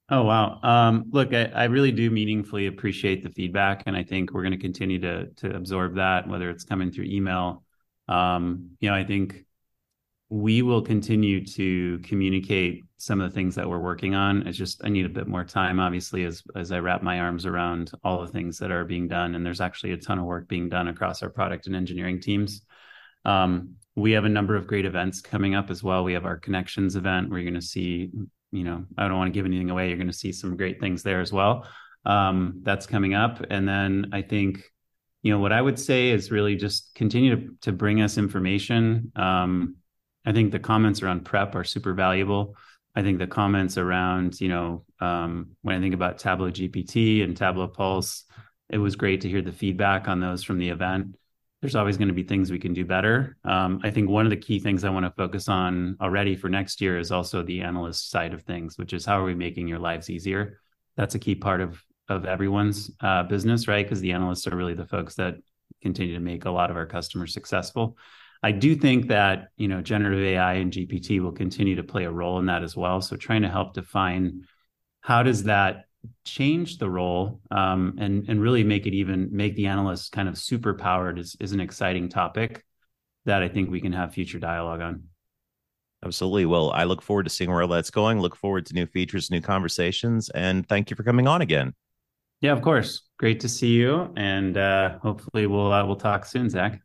Oh 0.08 0.22
wow! 0.24 0.60
Um, 0.62 1.06
look, 1.10 1.34
I, 1.34 1.46
I, 1.46 1.64
really 1.64 1.92
do 1.92 2.12
meaningfully 2.12 2.68
appreciate 2.68 3.24
the 3.24 3.30
feedback, 3.32 3.84
and 3.88 3.98
I 3.98 4.04
think 4.04 4.32
we're 4.32 4.44
going 4.44 4.52
to 4.52 4.58
continue 4.58 5.00
to 5.00 5.26
to 5.38 5.56
absorb 5.56 5.96
that, 5.96 6.28
whether 6.28 6.52
it's 6.52 6.64
coming 6.64 6.92
through 6.92 7.06
email. 7.06 7.64
Um, 8.08 8.78
you 8.80 8.90
know, 8.90 8.96
I 8.96 9.04
think 9.04 9.46
we 10.36 10.62
will 10.62 10.82
continue 10.82 11.46
to 11.46 11.98
communicate 12.00 12.84
some 12.98 13.22
of 13.22 13.32
the 13.32 13.34
things 13.34 13.56
that 13.56 13.70
we're 13.70 13.80
working 13.80 14.16
on. 14.16 14.46
It's 14.46 14.58
just 14.58 14.84
I 14.84 14.90
need 14.90 15.06
a 15.06 15.10
bit 15.10 15.28
more 15.28 15.46
time, 15.46 15.80
obviously, 15.80 16.26
as 16.26 16.44
as 16.58 16.74
I 16.74 16.80
wrap 16.80 17.02
my 17.02 17.22
arms 17.22 17.46
around 17.46 17.92
all 18.04 18.20
the 18.20 18.28
things 18.28 18.60
that 18.60 18.70
are 18.70 18.84
being 18.84 19.08
done. 19.08 19.34
And 19.34 19.46
there's 19.46 19.62
actually 19.62 19.94
a 19.94 19.98
ton 19.98 20.20
of 20.20 20.26
work 20.26 20.50
being 20.50 20.68
done 20.68 20.90
across 20.90 21.24
our 21.24 21.30
product 21.30 21.68
and 21.68 21.76
engineering 21.76 22.20
teams. 22.20 22.64
Um, 23.24 23.76
we 23.96 24.12
have 24.12 24.26
a 24.26 24.30
number 24.30 24.58
of 24.58 24.68
great 24.68 24.84
events 24.84 25.22
coming 25.22 25.56
up 25.56 25.70
as 25.70 25.82
well. 25.82 26.04
We 26.04 26.14
have 26.14 26.26
our 26.26 26.38
connections 26.38 26.98
event 26.98 27.30
where 27.30 27.40
you're 27.40 27.50
going 27.50 27.62
to 27.62 27.66
see, 27.66 28.10
you 28.52 28.64
know, 28.66 28.84
I 28.98 29.08
don't 29.08 29.18
want 29.18 29.34
to 29.34 29.38
give 29.38 29.46
anything 29.46 29.70
away. 29.70 29.88
You're 29.88 29.96
going 29.96 30.08
to 30.08 30.14
see 30.14 30.34
some 30.34 30.58
great 30.58 30.82
things 30.82 31.02
there 31.02 31.22
as 31.22 31.32
well. 31.32 31.66
Um, 32.04 32.60
that's 32.62 32.88
coming 32.88 33.14
up, 33.14 33.42
and 33.50 33.66
then 33.66 34.10
I 34.12 34.22
think 34.22 34.70
you 35.22 35.32
know 35.32 35.40
what 35.40 35.52
i 35.52 35.60
would 35.60 35.80
say 35.80 36.12
is 36.12 36.30
really 36.30 36.56
just 36.56 36.94
continue 36.94 37.36
to, 37.36 37.56
to 37.62 37.72
bring 37.72 38.00
us 38.00 38.20
information 38.20 39.12
um, 39.16 39.76
I 40.26 40.32
think 40.32 40.52
the 40.52 40.60
comments 40.60 41.02
around 41.02 41.26
prep 41.26 41.56
are 41.56 41.64
super 41.64 41.94
valuable. 41.94 42.56
I 42.96 43.02
think 43.02 43.20
the 43.20 43.28
comments 43.28 43.78
around, 43.78 44.40
you 44.40 44.48
know, 44.48 44.86
um, 45.00 45.52
when 45.62 45.76
I 45.76 45.80
think 45.82 45.94
about 45.94 46.18
Tableau 46.18 46.50
GPT 46.50 47.24
and 47.24 47.36
Tableau 47.36 47.68
Pulse, 47.68 48.24
it 48.70 48.78
was 48.78 48.96
great 48.96 49.22
to 49.22 49.30
hear 49.30 49.42
the 49.42 49.52
feedback 49.52 50.08
on 50.08 50.20
those 50.20 50.44
from 50.44 50.58
the 50.58 50.70
event. 50.70 51.16
There's 51.62 51.76
always 51.76 51.98
going 51.98 52.08
to 52.08 52.14
be 52.14 52.24
things 52.24 52.52
we 52.52 52.60
can 52.60 52.74
do 52.74 52.86
better. 52.86 53.38
Um, 53.44 53.82
I 53.84 53.90
think 53.90 54.10
one 54.10 54.26
of 54.26 54.30
the 54.30 54.38
key 54.38 54.60
things 54.60 54.84
I 54.84 54.90
want 54.90 55.06
to 55.06 55.12
focus 55.12 55.50
on 55.50 55.98
already 56.00 56.36
for 56.36 56.50
next 56.50 56.80
year 56.80 56.98
is 56.98 57.12
also 57.12 57.44
the 57.44 57.62
analyst 57.62 58.10
side 58.10 58.34
of 58.34 58.44
things, 58.44 58.78
which 58.78 58.94
is 58.94 59.06
how 59.06 59.20
are 59.20 59.26
we 59.26 59.36
making 59.36 59.68
your 59.68 59.80
lives 59.80 60.10
easier? 60.10 60.60
That's 60.96 61.16
a 61.16 61.20
key 61.20 61.36
part 61.36 61.62
of 61.62 61.82
of 62.08 62.26
everyone's 62.26 62.92
uh, 63.02 63.24
business, 63.24 63.68
right? 63.68 63.84
Because 63.84 64.00
the 64.00 64.12
analysts 64.12 64.48
are 64.48 64.56
really 64.56 64.76
the 64.76 64.86
folks 64.86 65.16
that 65.16 65.36
continue 65.82 66.14
to 66.14 66.20
make 66.20 66.46
a 66.46 66.52
lot 66.52 66.70
of 66.70 66.78
our 66.78 66.86
customers 66.86 67.34
successful. 67.34 67.98
I 68.46 68.52
do 68.52 68.76
think 68.76 69.08
that 69.08 69.48
you 69.58 69.68
know 69.68 69.82
generative 69.82 70.24
AI 70.24 70.54
and 70.54 70.72
GPT 70.72 71.20
will 71.20 71.32
continue 71.32 71.78
to 71.78 71.84
play 71.84 72.04
a 72.04 72.12
role 72.12 72.38
in 72.38 72.46
that 72.46 72.62
as 72.62 72.78
well. 72.78 73.02
So 73.02 73.16
trying 73.16 73.42
to 73.42 73.50
help 73.50 73.74
define 73.74 74.44
how 75.02 75.24
does 75.24 75.46
that 75.46 75.86
change 76.26 76.78
the 76.78 76.88
role 76.88 77.42
um, 77.50 77.96
and 77.98 78.30
and 78.30 78.40
really 78.40 78.64
make 78.64 78.86
it 78.86 78.94
even 78.94 79.30
make 79.32 79.56
the 79.56 79.66
analysts 79.66 80.10
kind 80.10 80.30
of 80.30 80.38
super 80.38 80.76
powered 80.76 81.18
is 81.18 81.36
is 81.40 81.54
an 81.54 81.60
exciting 81.60 82.08
topic 82.08 82.64
that 83.26 83.42
I 83.42 83.48
think 83.48 83.72
we 83.72 83.82
can 83.82 83.94
have 83.94 84.14
future 84.14 84.38
dialogue 84.38 84.82
on. 84.82 85.06
Absolutely. 86.06 86.46
Well, 86.46 86.70
I 86.70 86.84
look 86.84 87.02
forward 87.02 87.24
to 87.24 87.32
seeing 87.32 87.50
where 87.50 87.66
that's 87.66 87.90
going. 87.90 88.20
Look 88.20 88.36
forward 88.36 88.68
to 88.68 88.76
new 88.76 88.86
features, 88.86 89.32
new 89.32 89.42
conversations, 89.42 90.30
and 90.30 90.70
thank 90.70 90.92
you 90.92 90.96
for 90.96 91.02
coming 91.02 91.28
on 91.28 91.42
again. 91.42 91.74
Yeah, 92.42 92.52
of 92.52 92.62
course. 92.62 93.10
Great 93.18 93.40
to 93.40 93.50
see 93.50 93.70
you, 93.70 94.14
and 94.16 94.56
uh, 94.56 95.00
hopefully 95.00 95.48
we'll 95.48 95.74
uh, 95.74 95.84
we'll 95.84 95.96
talk 95.96 96.28
soon, 96.28 96.48
Zach. 96.48 96.85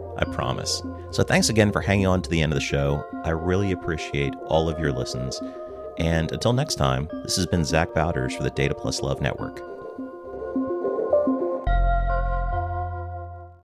I 0.17 0.25
promise. 0.25 0.81
So 1.11 1.23
thanks 1.23 1.49
again 1.49 1.71
for 1.71 1.81
hanging 1.81 2.07
on 2.07 2.21
to 2.21 2.29
the 2.29 2.41
end 2.41 2.51
of 2.51 2.55
the 2.55 2.65
show. 2.65 3.05
I 3.23 3.29
really 3.29 3.71
appreciate 3.71 4.35
all 4.45 4.69
of 4.69 4.79
your 4.79 4.91
listens. 4.91 5.41
And 5.97 6.31
until 6.31 6.53
next 6.53 6.75
time, 6.75 7.09
this 7.23 7.35
has 7.35 7.45
been 7.45 7.65
Zach 7.65 7.93
Bowders 7.93 8.35
for 8.35 8.43
the 8.43 8.49
Data 8.49 8.73
Plus 8.73 9.01
Love 9.01 9.21
Network. 9.21 9.70